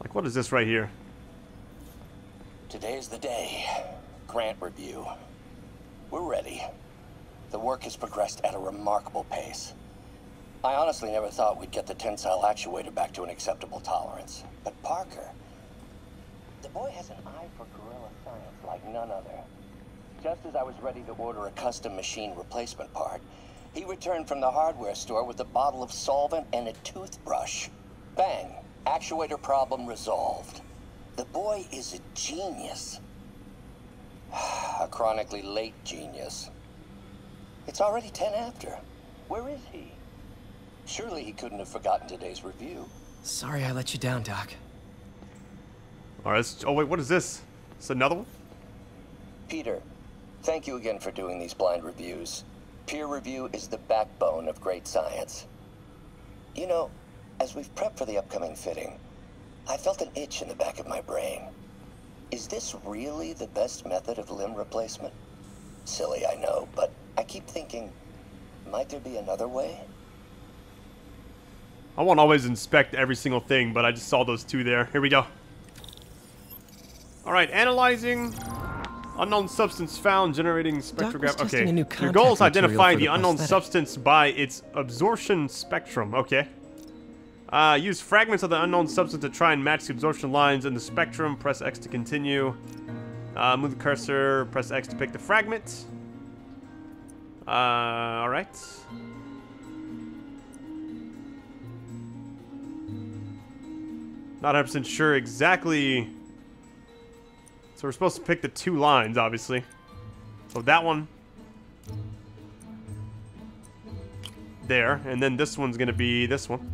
Like, 0.00 0.14
what 0.14 0.26
is 0.26 0.34
this 0.34 0.52
right 0.52 0.66
here? 0.66 0.90
Today's 2.68 3.08
the 3.08 3.18
day. 3.18 3.66
Grant 4.26 4.58
review. 4.60 5.06
We're 6.10 6.22
ready. 6.22 6.62
The 7.50 7.58
work 7.58 7.84
has 7.84 7.96
progressed 7.96 8.40
at 8.44 8.54
a 8.54 8.58
remarkable 8.58 9.24
pace. 9.24 9.74
I 10.64 10.74
honestly 10.74 11.12
never 11.12 11.28
thought 11.28 11.60
we'd 11.60 11.70
get 11.70 11.86
the 11.86 11.94
tensile 11.94 12.42
actuator 12.42 12.92
back 12.94 13.12
to 13.12 13.22
an 13.22 13.30
acceptable 13.30 13.80
tolerance. 13.80 14.44
But 14.64 14.80
Parker, 14.82 15.28
the 16.62 16.68
boy 16.70 16.90
has 16.96 17.10
an 17.10 17.16
eye 17.26 17.28
for 17.28 17.34
guerrilla 17.34 17.42
science 17.42 17.43
like 18.84 18.92
none 18.92 19.10
other. 19.10 19.40
Just 20.22 20.44
as 20.46 20.56
I 20.56 20.62
was 20.62 20.74
ready 20.80 21.02
to 21.02 21.12
order 21.12 21.46
a 21.46 21.50
custom 21.52 21.96
machine 21.96 22.34
replacement 22.36 22.92
part, 22.92 23.20
he 23.74 23.84
returned 23.84 24.28
from 24.28 24.40
the 24.40 24.50
hardware 24.50 24.94
store 24.94 25.24
with 25.24 25.40
a 25.40 25.44
bottle 25.44 25.82
of 25.82 25.92
solvent 25.92 26.46
and 26.52 26.68
a 26.68 26.72
toothbrush. 26.84 27.68
Bang! 28.16 28.54
Actuator 28.86 29.40
problem 29.40 29.86
resolved. 29.86 30.60
The 31.16 31.24
boy 31.26 31.64
is 31.72 31.94
a 31.94 31.98
genius. 32.14 33.00
a 34.80 34.88
chronically 34.88 35.42
late 35.42 35.74
genius. 35.84 36.50
It's 37.66 37.80
already 37.80 38.10
10 38.10 38.34
after. 38.34 38.78
Where 39.28 39.48
is 39.48 39.60
he? 39.72 39.92
Surely 40.86 41.24
he 41.24 41.32
couldn't 41.32 41.58
have 41.58 41.68
forgotten 41.68 42.06
today's 42.06 42.44
review. 42.44 42.88
Sorry 43.22 43.64
I 43.64 43.72
let 43.72 43.94
you 43.94 43.98
down, 43.98 44.22
Doc. 44.22 44.52
Alright, 46.24 46.64
oh 46.66 46.72
wait, 46.72 46.88
what 46.88 47.00
is 47.00 47.08
this? 47.08 47.40
It's 47.78 47.90
another 47.90 48.16
one? 48.16 48.26
Peter, 49.54 49.80
thank 50.42 50.66
you 50.66 50.74
again 50.74 50.98
for 50.98 51.12
doing 51.12 51.38
these 51.38 51.54
blind 51.54 51.84
reviews. 51.84 52.42
Peer 52.88 53.06
review 53.06 53.48
is 53.52 53.68
the 53.68 53.78
backbone 53.78 54.48
of 54.48 54.60
great 54.60 54.84
science. 54.84 55.46
You 56.56 56.66
know, 56.66 56.90
as 57.38 57.54
we've 57.54 57.72
prepped 57.76 57.96
for 57.96 58.04
the 58.04 58.18
upcoming 58.18 58.56
fitting, 58.56 58.98
I 59.68 59.76
felt 59.76 60.02
an 60.02 60.10
itch 60.16 60.42
in 60.42 60.48
the 60.48 60.56
back 60.56 60.80
of 60.80 60.88
my 60.88 61.02
brain. 61.02 61.42
Is 62.32 62.48
this 62.48 62.74
really 62.84 63.32
the 63.32 63.46
best 63.46 63.86
method 63.86 64.18
of 64.18 64.28
limb 64.28 64.56
replacement? 64.56 65.14
Silly, 65.84 66.26
I 66.26 66.34
know, 66.34 66.66
but 66.74 66.90
I 67.16 67.22
keep 67.22 67.46
thinking, 67.46 67.92
might 68.68 68.88
there 68.88 68.98
be 68.98 69.18
another 69.18 69.46
way? 69.46 69.82
I 71.96 72.02
won't 72.02 72.18
always 72.18 72.44
inspect 72.44 72.96
every 72.96 73.14
single 73.14 73.40
thing, 73.40 73.72
but 73.72 73.84
I 73.84 73.92
just 73.92 74.08
saw 74.08 74.24
those 74.24 74.42
two 74.42 74.64
there. 74.64 74.86
Here 74.86 75.00
we 75.00 75.10
go. 75.10 75.26
Alright, 77.24 77.50
analyzing 77.52 78.34
unknown 79.18 79.48
substance 79.48 79.96
found, 79.98 80.34
generating 80.34 80.78
spectrograph. 80.78 81.40
Okay. 81.40 81.70
Your 82.02 82.12
goal 82.12 82.32
is 82.32 82.38
to 82.38 82.44
identify 82.44 82.94
the, 82.94 83.06
the 83.06 83.14
unknown 83.14 83.38
substance 83.38 83.96
by 83.96 84.28
its 84.28 84.62
absorption 84.74 85.48
spectrum. 85.48 86.14
Okay. 86.14 86.48
Uh, 87.48 87.78
use 87.80 88.00
fragments 88.00 88.42
of 88.42 88.50
the 88.50 88.60
unknown 88.62 88.88
substance 88.88 89.22
to 89.22 89.28
try 89.28 89.52
and 89.52 89.62
match 89.62 89.84
the 89.86 89.92
absorption 89.92 90.32
lines 90.32 90.64
in 90.64 90.74
the 90.74 90.80
spectrum. 90.80 91.36
Press 91.36 91.62
X 91.62 91.78
to 91.80 91.88
continue. 91.88 92.54
Uh, 93.36 93.56
move 93.56 93.70
the 93.70 93.76
cursor. 93.76 94.46
Press 94.46 94.70
X 94.70 94.88
to 94.88 94.96
pick 94.96 95.12
the 95.12 95.18
fragment. 95.18 95.84
Uh, 97.46 97.50
alright. 97.50 98.56
Not 104.40 104.54
100% 104.54 104.84
sure 104.84 105.14
exactly. 105.14 106.10
So 107.76 107.88
we're 107.88 107.92
supposed 107.92 108.16
to 108.16 108.22
pick 108.22 108.40
the 108.40 108.48
two 108.48 108.76
lines, 108.76 109.18
obviously. 109.18 109.64
So 110.48 110.62
that 110.62 110.82
one. 110.82 111.08
There. 114.66 115.00
And 115.06 115.22
then 115.22 115.36
this 115.36 115.58
one's 115.58 115.76
going 115.76 115.88
to 115.88 115.92
be 115.92 116.26
this 116.26 116.48
one. 116.48 116.70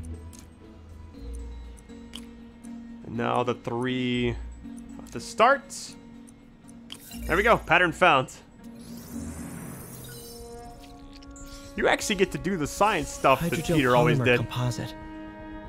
And 3.07 3.17
now 3.17 3.43
the 3.43 3.55
three 3.55 4.37
at 4.99 5.13
the 5.13 5.21
start. 5.21 5.63
There 7.27 7.37
we 7.37 7.43
go. 7.43 7.57
Pattern 7.57 7.93
found. 7.93 8.33
You 11.77 11.89
actually 11.89 12.17
get 12.17 12.31
to 12.33 12.39
do 12.39 12.57
the 12.57 12.67
science 12.67 13.09
stuff 13.09 13.41
that 13.41 13.65
Peter 13.65 13.97
always 13.97 14.19
did. 14.19 14.37
composite. 14.37 14.95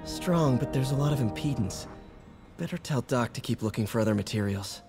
Strong, 0.04 0.58
but 0.58 0.74
there's 0.74 0.92
a 0.92 0.96
lot 0.96 1.14
of 1.14 1.20
impedance. 1.20 1.88
Better 2.58 2.78
tell 2.78 3.02
Doc 3.02 3.34
to 3.34 3.42
keep 3.42 3.64
looking 3.64 3.88
for 3.88 4.02
other 4.02 4.14
materials. 4.14 4.82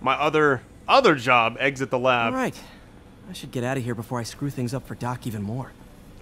My 0.00 0.14
other 0.14 0.62
other 0.86 1.14
job, 1.14 1.56
exit 1.60 1.90
the 1.90 1.98
lab. 1.98 2.32
All 2.32 2.38
right. 2.38 2.58
I 3.28 3.32
should 3.32 3.50
get 3.50 3.62
out 3.62 3.76
of 3.76 3.84
here 3.84 3.94
before 3.94 4.18
I 4.18 4.22
screw 4.22 4.48
things 4.48 4.72
up 4.72 4.86
for 4.86 4.94
Doc 4.94 5.26
even 5.26 5.42
more. 5.42 5.72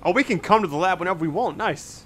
Oh, 0.03 0.11
we 0.12 0.24
can 0.24 0.41
come 0.41 0.62
to 0.62 0.68
the 0.68 0.77
lab 0.77 0.99
whenever 0.99 1.20
we 1.20 1.29
want. 1.29 1.57
Nice. 1.57 2.05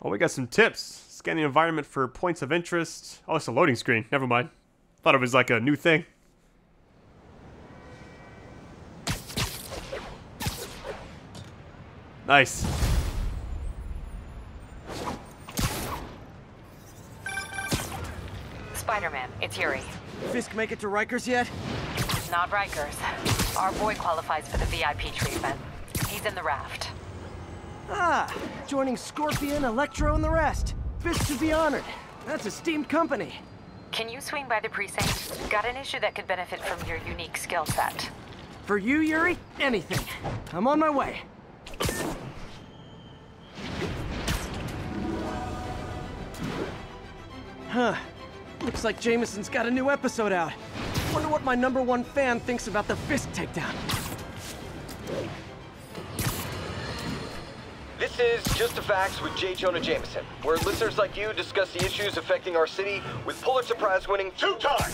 Oh, 0.00 0.08
we 0.08 0.18
got 0.18 0.30
some 0.30 0.46
tips. 0.46 1.04
Scan 1.08 1.36
the 1.36 1.42
environment 1.42 1.86
for 1.86 2.06
points 2.06 2.40
of 2.40 2.52
interest. 2.52 3.20
Oh, 3.26 3.36
it's 3.36 3.48
a 3.48 3.52
loading 3.52 3.74
screen. 3.74 4.06
Never 4.12 4.26
mind. 4.26 4.50
Thought 5.02 5.16
it 5.16 5.20
was 5.20 5.34
like 5.34 5.50
a 5.50 5.58
new 5.58 5.74
thing. 5.74 6.04
Nice. 12.26 12.66
Spider-Man, 18.74 19.30
it's 19.40 19.56
Yuri. 19.56 19.82
Fisk 20.32 20.54
make 20.54 20.72
it 20.72 20.80
to 20.80 20.88
Rikers 20.88 21.28
yet? 21.28 21.48
Not 22.30 22.50
Rikers. 22.50 23.56
Our 23.56 23.70
boy 23.72 23.94
qualifies 23.94 24.48
for 24.48 24.56
the 24.58 24.64
VIP 24.66 25.14
treatment. 25.14 25.56
He's 26.08 26.24
in 26.24 26.34
the 26.34 26.42
raft. 26.42 26.88
Ah, 27.90 28.34
joining 28.66 28.96
Scorpion, 28.96 29.64
Electro, 29.64 30.16
and 30.16 30.24
the 30.24 30.30
rest. 30.30 30.74
Fisk 30.98 31.28
should 31.28 31.38
be 31.38 31.52
honored. 31.52 31.84
That's 32.26 32.46
a 32.46 32.50
steamed 32.50 32.88
company. 32.88 33.34
Can 33.92 34.08
you 34.08 34.20
swing 34.20 34.48
by 34.48 34.58
the 34.58 34.68
precinct? 34.68 35.48
Got 35.48 35.64
an 35.64 35.76
issue 35.76 36.00
that 36.00 36.16
could 36.16 36.26
benefit 36.26 36.60
from 36.60 36.88
your 36.88 36.98
unique 37.08 37.36
skill 37.36 37.66
set. 37.66 38.10
For 38.64 38.78
you, 38.78 38.98
Yuri, 38.98 39.38
anything. 39.60 40.04
I'm 40.52 40.66
on 40.66 40.80
my 40.80 40.90
way. 40.90 41.20
Huh. 47.76 47.94
Looks 48.62 48.84
like 48.84 48.98
Jameson's 48.98 49.50
got 49.50 49.66
a 49.66 49.70
new 49.70 49.90
episode 49.90 50.32
out. 50.32 50.50
Wonder 51.12 51.28
what 51.28 51.44
my 51.44 51.54
number 51.54 51.82
one 51.82 52.04
fan 52.04 52.40
thinks 52.40 52.68
about 52.68 52.88
the 52.88 52.96
Fisk 52.96 53.30
takedown. 53.32 53.74
This 57.98 58.18
is 58.18 58.42
Just 58.56 58.76
the 58.76 58.80
Facts 58.80 59.20
with 59.20 59.36
J. 59.36 59.54
Jonah 59.54 59.78
Jameson, 59.78 60.24
where 60.42 60.56
listeners 60.56 60.96
like 60.96 61.18
you 61.18 61.34
discuss 61.34 61.70
the 61.74 61.84
issues 61.84 62.16
affecting 62.16 62.56
our 62.56 62.66
city 62.66 63.02
with 63.26 63.38
Pulitzer 63.42 63.74
Prize 63.74 64.08
winning 64.08 64.32
two-time, 64.38 64.90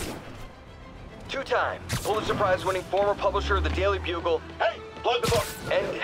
two-time 1.29 1.79
Pulitzer 1.87 2.35
Prize 2.35 2.65
winning 2.65 2.83
former 2.83 3.15
publisher 3.15 3.55
of 3.55 3.63
the 3.63 3.69
Daily 3.69 3.99
Bugle. 3.99 4.41
Hey, 4.59 4.77
plug 4.95 5.21
the 5.21 5.31
book. 5.31 5.45
And, 5.71 6.01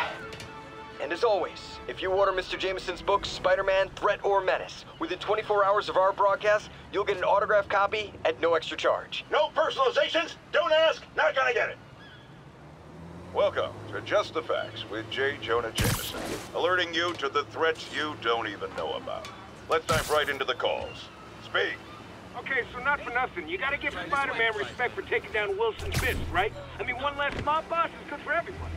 and 1.02 1.14
as 1.14 1.24
always, 1.24 1.80
if 1.88 2.02
you 2.02 2.12
order 2.12 2.32
Mr. 2.32 2.60
Jameson's 2.60 3.02
book, 3.02 3.26
Spider-Man, 3.26 3.90
Threat 3.96 4.24
or 4.24 4.42
Menace, 4.42 4.86
within 5.00 5.18
24 5.20 5.64
hours 5.64 5.88
of 5.88 5.98
our 5.98 6.12
broadcast, 6.12 6.70
you'll 6.92 7.06
get 7.06 7.18
an 7.18 7.24
autographed 7.24 7.70
copy 7.70 8.14
at 8.26 8.40
no 8.42 8.54
extra 8.56 8.78
charge. 8.78 9.24
No 9.32 9.50
personalizations. 9.50 10.36
Don't 10.52 10.72
ask. 10.74 11.04
Not 11.16 11.36
gonna 11.36 11.54
get 11.54 11.70
it. 11.70 11.78
Welcome 13.34 13.72
to 13.94 14.02
Just 14.02 14.34
the 14.34 14.42
Facts 14.42 14.90
with 14.90 15.10
J. 15.10 15.38
Jonah 15.42 15.72
Jameson, 15.72 16.20
alerting 16.56 16.94
you 16.94 17.14
to 17.14 17.30
the 17.30 17.44
threats 17.46 17.86
you 17.96 18.16
don't 18.22 18.48
even 18.48 18.70
know 18.76 18.94
about. 18.94 19.30
Let's 19.70 19.86
dive 19.86 20.10
right 20.10 20.28
into 20.28 20.46
the 20.46 20.56
calls. 20.56 21.06
Speak. 21.46 21.76
Okay, 22.38 22.64
so 22.74 22.80
not 22.80 23.02
for 23.02 23.12
nothing. 23.12 23.48
You 23.48 23.58
gotta 23.58 23.78
give 23.78 23.94
Spider-Man 23.94 24.58
respect 24.58 24.96
for 24.96 25.04
taking 25.04 25.32
down 25.32 25.58
Wilson 25.58 25.92
Fisk, 25.94 26.20
right? 26.32 26.52
I 26.80 26.84
mean, 26.84 26.96
one 26.98 27.18
less 27.18 27.34
mob 27.46 27.70
boss 27.70 27.88
is 27.88 28.10
good 28.10 28.20
for 28.22 28.34
everyone. 28.34 28.72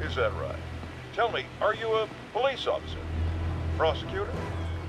Is 0.00 0.16
that 0.16 0.32
right? 0.34 0.56
Tell 1.14 1.30
me, 1.30 1.44
are 1.60 1.74
you 1.74 1.92
a 1.94 2.08
police 2.32 2.66
officer? 2.66 2.98
Prosecutor? 3.76 4.32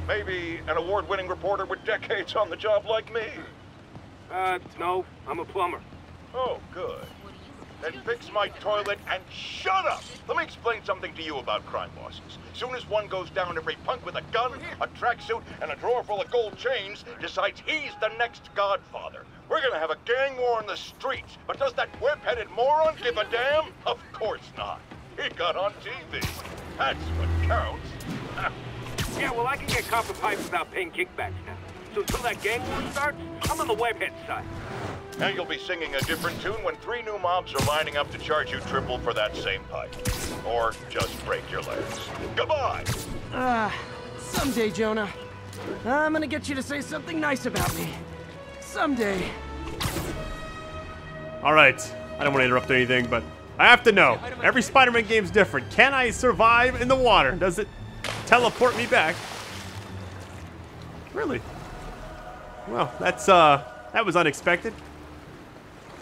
Maybe 0.08 0.60
an 0.68 0.78
award-winning 0.78 1.28
reporter 1.28 1.66
with 1.66 1.84
decades 1.84 2.36
on 2.36 2.50
the 2.50 2.56
job 2.56 2.86
like 2.86 3.12
me? 3.14 3.26
Uh, 4.32 4.60
no. 4.80 5.04
I'm 5.28 5.40
a 5.40 5.46
plumber. 5.46 5.82
Oh, 6.34 6.60
good. 6.74 7.06
Then 7.82 7.94
fix 8.06 8.32
my 8.32 8.48
toilet 8.48 9.00
and 9.10 9.24
shut 9.32 9.86
up! 9.88 10.04
Let 10.28 10.38
me 10.38 10.44
explain 10.44 10.84
something 10.86 11.14
to 11.16 11.24
you 11.24 11.38
about 11.38 11.66
crime 11.66 11.90
bosses. 11.96 12.38
Soon 12.54 12.76
as 12.76 12.88
one 12.88 13.08
goes 13.08 13.32
down, 13.32 13.58
every 13.58 13.76
punk 13.84 14.06
with 14.06 14.16
a 14.16 14.22
gun, 14.32 14.52
a 14.80 14.88
tracksuit, 14.88 15.42
and 15.64 15.72
a 15.72 15.76
drawer 15.78 16.04
full 16.04 16.22
of 16.22 16.30
gold 16.30 16.56
chains 16.58 17.04
decides 17.20 17.60
he's 17.66 17.92
the 18.00 18.12
next 18.20 18.54
godfather. 18.54 19.26
We're 19.50 19.62
gonna 19.62 19.80
have 19.80 19.90
a 19.90 19.98
gang 20.06 20.38
war 20.38 20.62
in 20.62 20.68
the 20.68 20.78
streets, 20.78 21.40
but 21.48 21.58
does 21.58 21.74
that 21.74 21.90
whip-headed 22.00 22.50
moron 22.52 22.96
give 23.02 23.18
a 23.18 23.26
damn? 23.32 23.74
Of 23.88 24.00
course 24.14 24.52
not. 24.56 24.80
He 25.18 25.30
got 25.30 25.56
on 25.56 25.74
TV. 25.74 26.26
That's 26.78 26.98
what 27.00 27.30
counts. 27.48 27.88
yeah, 29.20 29.32
well, 29.32 29.48
I 29.48 29.58
can 29.58 29.68
get 29.68 29.88
copper 29.88 30.14
pipes 30.14 30.44
without 30.44 30.72
paying 30.72 30.92
kickbacks 30.92 31.34
now. 31.46 31.58
So 31.94 32.02
until 32.02 32.24
that 32.24 32.42
gang 32.42 32.62
war 32.70 32.92
starts, 32.92 33.18
I'm 33.44 33.60
on 33.60 33.68
the 33.68 33.76
webhead 33.76 34.14
side. 34.26 34.46
And 35.20 35.36
you'll 35.36 35.46
be 35.46 35.58
singing 35.58 35.94
a 35.96 36.02
different 36.02 36.42
tune 36.42 36.64
when 36.64 36.76
three 36.78 37.02
new 37.04 37.20
mobs 37.20 37.54
are 37.54 37.66
lining 37.66 37.98
up 37.98 38.10
to 38.12 38.18
charge 38.18 38.52
you 38.52 38.60
triple 38.62 38.98
for 39.00 39.14
that 39.14 39.36
same 39.36 39.62
pipe. 39.66 39.94
Or 40.48 40.74
just 40.90 41.24
break 41.26 41.50
your 41.52 41.62
legs. 41.62 42.00
Goodbye! 42.36 42.86
Ah, 43.34 43.68
uh, 43.68 44.20
someday, 44.20 44.72
Jonah. 44.72 45.10
I'm 45.86 46.14
gonna 46.14 46.28
get 46.28 46.48
you 46.50 46.56
to 46.56 46.64
say 46.64 46.82
something 46.82 47.20
nice 47.20 47.46
about 47.46 47.76
me. 47.76 47.90
Someday. 48.62 49.30
All 51.44 51.54
right. 51.54 51.80
I 52.18 52.24
don't 52.24 52.34
want 52.34 52.42
to 52.42 52.46
interrupt 52.46 52.72
anything, 52.72 53.08
but 53.08 53.24
I 53.58 53.68
have 53.68 53.84
to 53.84 53.92
know. 53.92 54.20
Every 54.44 54.62
Spider-Man 54.62 55.06
game 55.06 55.24
is 55.24 55.32
different. 55.32 55.70
Can 55.72 55.94
I 55.94 56.10
survive 56.10 56.82
in 56.82 56.88
the 56.88 56.96
water? 56.96 57.32
Does 57.32 57.60
it 57.60 57.68
teleport 58.26 58.76
me 58.78 58.86
back? 58.88 59.16
Really? 61.14 61.42
Well, 62.68 62.92
that's 63.00 63.28
uh, 63.28 63.64
that 63.94 64.06
was 64.06 64.16
unexpected. 64.16 64.74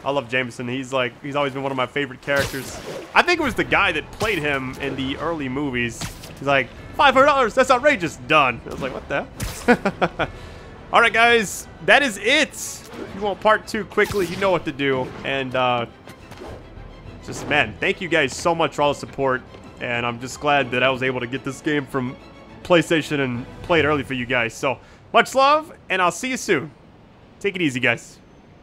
I 0.04 0.12
love 0.12 0.30
Jameson. 0.30 0.68
He's 0.68 0.94
like, 0.94 1.20
he's 1.22 1.36
always 1.36 1.54
been 1.54 1.64
one 1.64 1.72
of 1.72 1.78
my 1.78 1.88
favorite 1.88 2.22
characters. 2.22 2.80
I 3.14 3.22
think 3.22 3.42
it 3.42 3.44
was 3.44 3.56
the 3.56 3.66
guy 3.66 3.92
that 3.92 4.10
played 4.14 4.40
him 4.40 4.74
in 4.80 4.96
the 4.96 5.18
early 5.18 5.50
movies. 5.50 6.02
He's 6.38 6.48
like, 6.48 6.70
$500, 6.98 7.54
that's 7.54 7.70
outrageous. 7.70 8.16
Done. 8.28 8.62
I 8.66 8.70
was 8.70 8.82
like, 8.82 8.94
what 8.94 9.10
the? 9.10 10.30
All 10.94 11.02
right, 11.02 11.12
guys, 11.12 11.68
that 11.86 12.02
is 12.02 12.18
it. 12.18 12.50
If 12.50 13.12
you 13.16 13.22
want 13.22 13.42
part 13.42 13.68
two 13.68 13.84
quickly, 13.86 14.26
you 14.28 14.38
know 14.38 14.52
what 14.52 14.64
to 14.66 14.72
do. 14.72 15.06
And 15.26 15.54
uh, 15.56 15.86
just, 17.26 17.48
man, 17.48 17.76
thank 17.80 18.02
you 18.02 18.08
guys 18.08 18.36
so 18.36 18.54
much 18.56 18.76
for 18.76 18.82
all 18.82 18.94
the 18.94 19.00
support. 19.00 19.42
And 19.82 20.06
I'm 20.06 20.20
just 20.20 20.40
glad 20.40 20.72
that 20.72 20.84
I 20.84 20.90
was 20.90 21.04
able 21.04 21.20
to 21.22 21.28
get 21.28 21.44
this 21.44 21.62
game 21.62 21.86
from 21.86 22.16
PlayStation 22.64 23.22
and 23.22 23.46
play 23.64 23.80
it 23.80 23.86
early 23.86 24.04
for 24.04 24.14
you 24.14 24.26
guys. 24.26 24.54
So 24.54 24.80
much 25.14 25.34
love, 25.34 25.72
and 25.90 26.02
I'll 26.02 26.12
see 26.12 26.30
you 26.30 26.38
soon. 26.38 26.72
Take 27.40 27.56
it 27.56 27.62
easy, 27.62 27.80
guys. 27.80 28.19